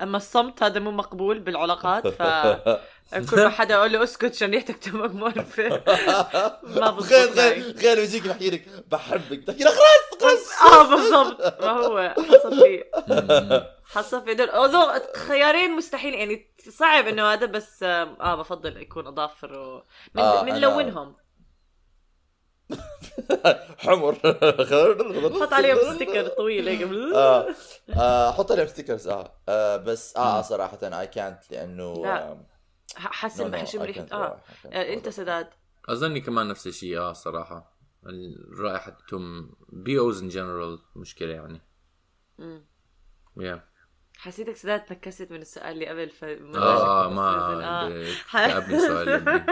أما 0.01 0.17
الصمت 0.17 0.63
هذا 0.63 0.79
مو 0.79 0.91
مقبول 0.91 1.39
بالعلاقات 1.39 2.07
ف 2.07 2.21
كل 3.29 3.43
ما 3.43 3.49
حدا 3.49 3.75
أقول 3.75 3.93
له 3.93 4.03
أسكت 4.03 4.35
عشان 4.35 4.51
ريحتك 4.51 4.77
تبقى 4.77 5.09
مقرفه 5.09 5.69
ما 6.63 6.91
بزبط 6.97 7.11
غير. 7.11 7.33
غير 7.33 7.73
غير 7.77 7.95
بيجيك 7.99 8.27
بحكي 8.27 8.49
لك. 8.49 8.65
بحبك. 8.91 9.49
لك 9.49 9.55
خلاص 9.61 9.65
خلاص! 9.65 10.04
آه 10.61 10.89
بالضبط. 10.89 11.61
ما 11.61 11.71
هو 11.71 12.13
حصل 12.17 12.63
فيه 12.63 12.91
مم. 13.07 13.63
حصل 13.95 14.25
في 14.25 14.33
دول 14.33 14.49
خيارين 15.15 15.71
مستحيل 15.71 16.13
يعني 16.13 16.55
صعب 16.69 17.07
إنه 17.07 17.33
هذا 17.33 17.45
بس 17.45 17.83
آه 17.83 18.35
بفضل 18.35 18.77
يكون 18.81 19.07
أظافر 19.07 19.53
و... 19.59 19.83
من 20.15 20.21
آه، 20.21 20.43
من 20.43 20.61
لونهم. 20.61 21.15
حمر. 23.85 24.15
حط 25.41 25.53
عليهم 25.53 25.95
ستيكر 25.95 26.27
طويل 26.27 26.69
هيك. 26.69 26.81
آه 27.15 27.47
آه، 27.97 28.31
حط 28.31 28.51
عليهم 28.51 28.67
ستيكرز 28.67 29.07
آه. 29.07 29.33
آه، 29.49 29.77
بس 29.77 30.17
آه 30.17 30.41
صراحة 30.41 30.79
اي 30.83 31.07
كانت 31.07 31.51
لأنه 31.51 31.93
no, 31.93 32.35
no, 32.97 33.41
بحشم 33.41 33.81
ريحه 33.81 34.05
can't. 34.05 34.13
آه. 34.13 34.41
آه، 34.73 34.93
أنت. 34.93 35.09
سداد. 35.09 35.49
أظني 35.89 36.21
كمان 36.21 36.47
نفس 36.47 36.67
الشيء 36.67 36.99
آه 36.99 37.13
صراحة. 37.13 37.74
رائحه 38.59 38.97
توم 39.07 39.55
بي 39.69 39.99
اوز 39.99 40.23
ان 40.23 40.29
جنرال 40.29 40.79
مشكلة 40.95 41.33
يعني 41.33 41.61
مم. 42.39 42.65
يا 43.37 43.63
حسيتك 44.17 44.55
سداد 44.55 44.85
تنكست 44.85 45.31
من 45.31 45.41
السؤال 45.41 45.73
اللي 45.73 45.87
قبل 45.87 46.09
ف 46.09 46.23
آه 46.23 47.09
ما 47.09 47.29
آه. 47.63 48.05
تعبني 48.31 48.79
سؤال 48.79 49.09
ابني 49.09 49.45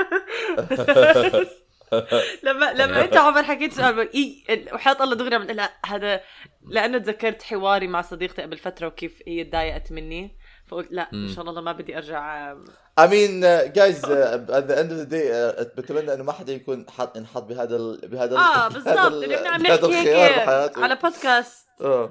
لما 2.43 2.73
لما 2.73 3.03
انت 3.03 3.17
عمر 3.17 3.43
حكيت 3.43 3.73
سؤال 3.73 4.13
إي 4.15 4.43
وحياة 4.73 5.03
الله 5.03 5.15
دغري 5.15 5.35
عم 5.35 5.43
لا 5.43 5.73
هذا 5.85 6.21
لأنه 6.61 6.97
تذكرت 6.97 7.43
حواري 7.43 7.87
مع 7.87 8.01
صديقتي 8.01 8.41
قبل 8.41 8.57
فترة 8.57 8.87
وكيف 8.87 9.21
هي 9.27 9.43
تضايقت 9.43 9.91
مني 9.91 10.37
فقلت 10.67 10.87
لا 10.91 11.13
إن. 11.13 11.27
شاء 11.27 11.49
الله 11.49 11.61
ما 11.61 11.71
بدي 11.71 11.97
أرجع 11.97 12.55
I 12.95 13.07
mean 13.07 13.43
uh, 13.43 13.67
guys 13.79 14.03
uh, 14.03 14.37
at 14.57 14.67
the 14.69 14.75
end 14.81 14.89
of 14.93 14.97
the 15.01 15.09
day 15.15 15.27
uh, 15.31 15.63
بتمنى 15.77 16.13
إنه 16.13 16.23
ما 16.23 16.31
حدا 16.31 16.53
يكون 16.53 16.85
حط 16.89 17.17
انحط 17.17 17.43
بهذا 17.43 17.75
ال... 17.75 18.07
بهذا. 18.07 18.37
آه 18.37 18.67
بالضبط 18.73 18.97
ال- 18.97 19.23
اللي 19.23 19.35
عم 19.47 19.61
نحكي 19.61 19.95
هيك. 19.95 20.77
على 20.77 20.95
بودكاست 20.95 21.67
آه 21.81 22.09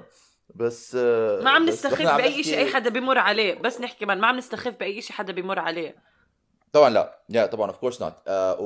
بس 0.55 0.95
آه، 0.99 1.41
ما 1.41 1.49
عم 1.49 1.69
نستخف 1.69 2.15
بأي 2.15 2.43
شيء 2.43 2.57
أي 2.57 2.73
حدا 2.73 2.89
بيمر 2.89 3.17
عليه. 3.17 3.61
بس 3.61 3.81
نحكي 3.81 4.05
من 4.05 4.17
ما 4.17 4.27
عم 4.27 4.37
نستخف 4.37 4.73
بأي 4.79 5.01
شيء 5.01 5.15
حدا 5.15 5.33
بيمر 5.33 5.59
عليه. 5.59 5.95
طبعا 6.73 6.89
لا. 6.89 7.19
يا 7.29 7.45
طبعا 7.45 7.67
of 7.67 7.77
course 7.77 8.01
not 8.01 8.13
و 8.59 8.65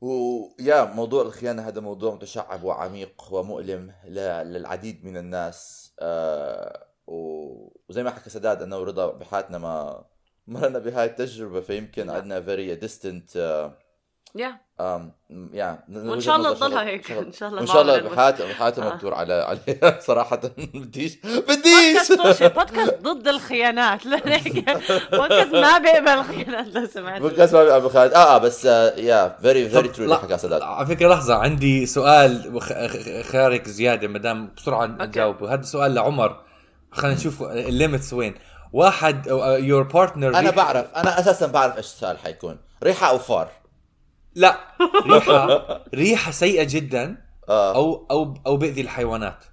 و 0.00 0.08
yeah 0.60 0.84
موضوع 0.84 1.22
الخيانة 1.22 1.68
هذا 1.68 1.80
موضوع 1.80 2.14
متشعب 2.14 2.64
وعميق 2.64 3.22
ومؤلم 3.30 3.92
ل... 4.08 4.18
للعديد 4.52 5.04
من 5.04 5.16
الناس. 5.16 5.92
آه 6.00 6.86
و... 7.06 7.16
وزي 7.88 8.02
ما 8.02 8.10
حكى 8.10 8.30
سداد 8.30 8.62
أنا 8.62 8.76
ورضا 8.76 9.06
بحياتنا 9.12 9.58
ما 9.58 10.04
مرنا 10.48 10.78
بهاي 10.78 11.04
التجربة 11.06 11.60
فيمكن. 11.60 12.10
عندنا 12.10 12.40
very 12.40 12.74
distant 12.74 13.36
yeah 14.34 14.58
yeah 15.52 15.78
وإن 15.90 16.20
شاء 16.20 16.36
الله 16.36 16.54
تضلها 16.54 16.84
هيك 16.84 17.10
إن 17.12 17.32
شاء 17.32 17.48
الله 17.48 17.58
وان 17.60 17.66
شاء 17.66 17.82
الله 17.82 17.98
بحياتها 18.00 18.46
بحياتها 18.52 18.84
آه. 18.84 18.88
ما 18.88 18.94
بتدور 18.94 19.14
على 19.14 19.32
عليها 19.68 20.00
صراحة. 20.00 20.40
بديش 20.74 21.16
بديش. 21.26 22.12
بودكاست 22.12 23.00
ضد 23.02 23.28
الخيانات. 23.28 24.06
بودكاست 25.12 25.52
ما 25.54 25.78
بيقبل 25.78 26.08
الخيانات 26.08 26.66
لو 26.74 26.86
سمحت. 26.86 27.20
بودكاست 27.20 27.54
ما 27.54 27.62
بيبقى 27.62 27.80
بخالد 27.80 28.12
آه 28.12 28.34
آه 28.36 28.38
بس 28.38 28.64
yeah 28.64 29.36
very 29.42 29.68
very 29.68 29.88
true 29.88 30.06
لا، 30.06 30.14
اللي 30.14 30.16
حكى 30.28 30.38
سداد. 30.38 30.62
على 30.62 30.86
فكرة 30.86 31.08
لحظة 31.08 31.34
عندي 31.34 31.86
سؤال 31.86 32.56
وخ- 32.56 32.72
خ- 32.86 33.20
خارق 33.22 33.68
زيادة 33.68 34.08
ما 34.08 34.18
دام 34.18 34.50
بسرعة 34.56 34.86
نجاوبه. 34.86 35.54
هذا 35.54 35.62
سؤال 35.62 35.94
لعمر. 35.94 36.40
خلينا 36.92 37.16
نشوف 37.16 37.42
ال 37.42 37.52
limits 37.52 38.12
وين. 38.12 38.34
واحد 38.72 39.26
your 39.60 39.82
partner 39.82 40.28
أنا 40.38 40.50
بعرف 40.50 40.94
أنا 40.94 41.20
أساسا 41.20 41.46
بعرف 41.46 41.76
إيش 41.76 41.86
السؤال 41.86 42.18
حيكون. 42.18 42.58
ريحة 42.82 43.08
أو 43.10 43.18
فار؟ 43.18 43.50
لا 44.34 44.56
ريحة. 45.06 45.84
ريحة 45.94 46.30
سيئة 46.30 46.64
جدا 46.70 47.16
آه. 47.48 47.74
أو 47.74 48.06
أو 48.10 48.34
أو 48.46 48.56
بيأذي 48.56 48.80
الحيوانات. 48.80 49.44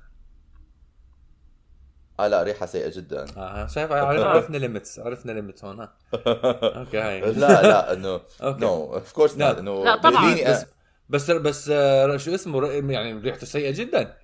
آه 2.20 2.28
لا 2.28 2.44
ريحة 2.44 2.66
سيئة 2.66 2.92
جدا. 2.96 3.26
آه 3.38 3.68
شايف؟ 3.68 3.92
عرفنا 4.32 4.58
limits 4.58 5.00
عرفنا 5.00 5.32
limits 5.32 5.66
هون 5.66 5.88
okay 6.14 7.00
هاي. 7.00 7.22
لا 7.32 7.62
لا 7.62 7.94
انه. 7.94 8.22
no 8.42 8.94
of 8.94 9.12
course 9.12 9.38
لا. 9.38 9.60
إنه 9.60 9.84
لا، 9.84 9.96
طبعاً. 9.96 10.36
بس 10.36 10.66
بس 11.10 11.32
بس 11.32 11.70
آه، 11.74 12.18
شو 12.18 12.36
اسمه؟ 12.36 12.60
ر- 12.60 12.92
يعني 12.92 13.14
ريحته 13.14 13.46
سيئة 13.48 13.72
جدا. 13.72 14.18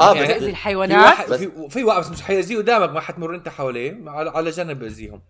آه 0.00 0.14
يعني 0.14 0.20
بس 0.20 0.26
بيأذي 0.32 0.44
في 0.44 0.50
الحيوانات 0.50 1.04
واحد 1.04 1.36
في, 1.36 1.68
في 1.70 1.84
واحد 1.84 2.00
بس 2.00 2.08
مش 2.10 2.22
حيأذيه 2.22 2.56
قدامك 2.56 2.90
ما 2.90 3.00
حتمر 3.00 3.34
أنت 3.34 3.48
حواليه 3.48 4.10
على, 4.10 4.30
على 4.30 4.50
جنب 4.50 4.78
بيأذيهم 4.78 5.22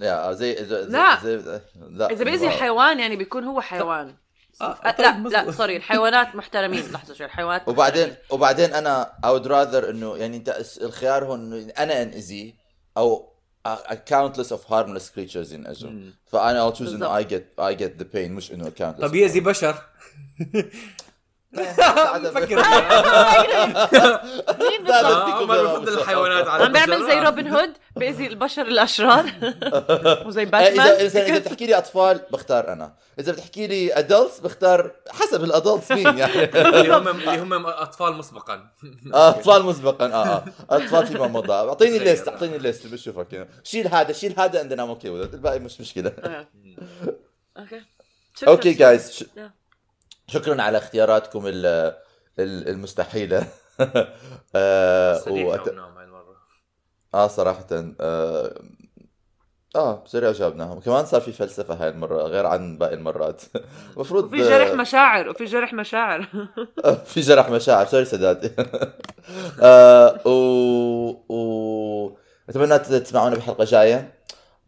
yeah 0.00 0.32
زي 0.32 0.54
زي 0.56 0.64
زي- 0.64 0.86
لا. 0.92 1.18
زي 1.22 1.60
لا 1.90 2.10
إذا 2.10 2.24
بيأذي 2.24 2.46
الحيوان 2.46 3.00
يعني 3.00 3.16
بيكون 3.16 3.44
هو 3.44 3.60
حيوان. 3.60 4.14
آه، 4.60 4.64
آه، 4.64 4.90
طيب، 4.90 5.26
لا. 5.26 5.44
لا 5.44 5.50
sorry 5.50 5.76
الحيوانات 5.76 6.34
محترمين. 6.36 6.82
لحظة 6.92 7.14
شوي 7.14 7.26
الحيوانات 7.26 7.68
وبعدين 7.68 8.02
محترمين. 8.08 8.24
وبعدين 8.30 8.74
أنا 8.74 9.12
I 9.26 9.28
would 9.28 9.46
rather 9.46 9.88
إنه 9.88 10.16
يعني 10.16 10.36
أنت 10.36 10.62
الخيار 10.82 11.24
هون 11.24 11.52
إنه 11.52 11.72
أنا 11.78 12.02
انأذيه 12.02 12.54
أو 12.96 13.32
a, 13.68 13.94
countless 14.10 14.48
of 14.52 14.60
harmless 14.70 15.08
creatures 15.16 15.52
ينأذوا 15.52 15.90
مم. 15.90 16.14
فأنا 16.26 16.70
I'll 16.70 16.74
choose 16.74 16.80
إنه 16.88 17.20
I 17.22 17.24
get 17.24 17.60
I 17.60 17.78
get 17.80 18.02
the 18.02 18.06
pain 18.14 18.30
مش 18.30 18.52
إنه 18.52 18.70
countless 18.80 19.00
طب 19.00 19.14
يأذي 19.14 19.40
بشر. 19.40 19.74
فكر 22.34 22.56
بفضل 25.46 25.98
الحيوانات 25.98 26.48
على 26.48 26.64
عم 26.64 26.72
بيعمل. 26.72 27.06
زي 27.06 27.20
روبن 27.20 27.48
هود 27.48 27.72
بيأذي 27.96 28.26
البشر 28.26 28.62
الأشرار. 28.62 29.24
وزي 30.26 30.42
اذا 30.42 30.50
باتمان. 30.50 30.88
اذا 30.88 31.26
اذا 31.26 31.38
بتحكي 31.38 31.66
لي 31.66 31.78
أطفال 31.78 32.20
بختار 32.32 32.72
أنا. 32.72 32.94
إذا 33.18 33.32
بتحكي 33.32 33.66
لي 33.66 33.98
adults 33.98 34.40
بختار 34.40 34.92
حسب 35.10 35.44
ال 35.44 35.51
adults 35.51 35.92
مين 35.92 36.18
يعني. 36.18 36.44
اللي 36.68 36.96
هم 36.96 37.08
اللي 37.08 37.38
هم 37.38 37.66
أطفال 37.66 38.12
مسبقا. 38.14 38.70
آه، 39.14 39.28
أطفال 39.28 39.64
مسبقا. 39.64 40.06
آه 40.06 40.26
آه. 40.26 40.44
أطفال 40.70 41.06
فيما 41.06 41.26
مضى. 41.26 41.52
أعطيني. 41.52 41.96
ال 41.96 42.02
list 42.02 42.28
أعطيني 42.28 42.56
ال 42.56 42.62
list 42.62 42.86
بشوفك 42.86 43.32
يعني. 43.32 43.48
شيل 43.64 43.88
هذا 43.88 44.12
شيل 44.12 44.34
هذا 44.38 44.60
عندنا 44.60 44.82
Okay 44.82 45.08
الباقي 45.08 45.58
مش 45.58 45.80
مشكلة. 45.80 46.12
آه. 46.24 46.46
Okay. 47.58 47.82
Okay 48.48 48.72
guys. 48.72 49.24
شكرا 50.28 50.62
على 50.62 50.78
اختياراتكم 50.78 51.46
ال... 51.46 51.66
ال- 52.38 52.68
المستحيلة. 52.68 53.46
آه 54.56 55.22
وأت... 55.28 55.68
ونعم 55.68 55.96
هاي 55.96 56.04
المرة. 56.04 56.36
آه 57.14 57.26
صراحة 57.26 57.66
آه... 58.00 58.60
آه 59.76 60.04
سريع 60.06 60.32
جاوبناهم. 60.32 60.76
وكمان 60.76 61.04
صار 61.06 61.20
في 61.20 61.32
فلسفة 61.32 61.74
هاي 61.74 61.88
المرة 61.88 62.22
غير 62.22 62.46
عن 62.46 62.78
باقي 62.78 62.94
المرات. 62.94 63.42
المفروض 63.94 64.24
وفي 64.24 64.42
جرح 64.42 64.74
مشاعر 64.74 65.28
وفي 65.28 65.44
جرح 65.44 65.72
مشاعر. 65.72 66.28
في 67.12 67.20
جرح 67.20 67.50
مشاعر. 67.50 67.86
sorry 67.86 68.04
سداد. 68.04 68.54
آه 69.62 70.28
و... 70.28 70.32
و... 71.28 72.18
أتمنى 72.48 72.78
تسمعونا 72.78 73.36
بحلقة 73.36 73.64
جاية. 73.64 74.18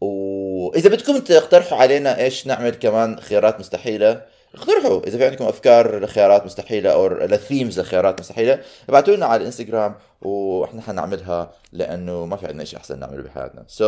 واذا 0.01 0.91
بدكم 0.91 1.19
تقترحوا 1.19 1.79
علينا 1.79 2.19
إيش 2.19 2.47
نعمل 2.47 2.71
كمان 2.71 3.21
خيارات 3.21 3.61
مستحيلة 3.61 4.23
اقترحوا 4.55 5.01
إذا 5.07 5.19
في 5.19 5.27
عندكم 5.27 5.45
أفكار 5.45 5.99
لخيارات 5.99 6.45
مستحيلة 6.45 6.93
أو 6.93 7.09
ل 7.09 7.19
themes 7.19 7.81
لخيارات 7.81 8.21
مستحيلة 8.21 8.63
ابعتوا 8.89 9.17
لنا 9.17 9.27
على 9.27 9.41
الانستغرام 9.41 9.95
وإحنا 10.23 10.83
حنعملها 10.83 11.53
لأنه 11.73 12.27
ما 12.27 12.37
في 12.37 12.47
عندنا 12.47 12.65
شيء 12.65 12.79
أحسن 12.79 12.99
نعمله 12.99 13.23
بحياتنا. 13.23 13.65
so 13.69 13.85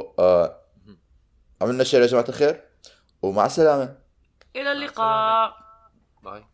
so, 0.00 0.04
آه 0.18 0.60
عملنا 1.62 1.84
share 1.84 2.02
يا 2.02 2.06
جماعة 2.06 2.24
الخير 2.28 2.60
ومع 3.22 3.46
السلامة. 3.46 3.96
إلى 4.56 4.72
اللقاء. 4.72 5.52
Bye. 6.22 6.44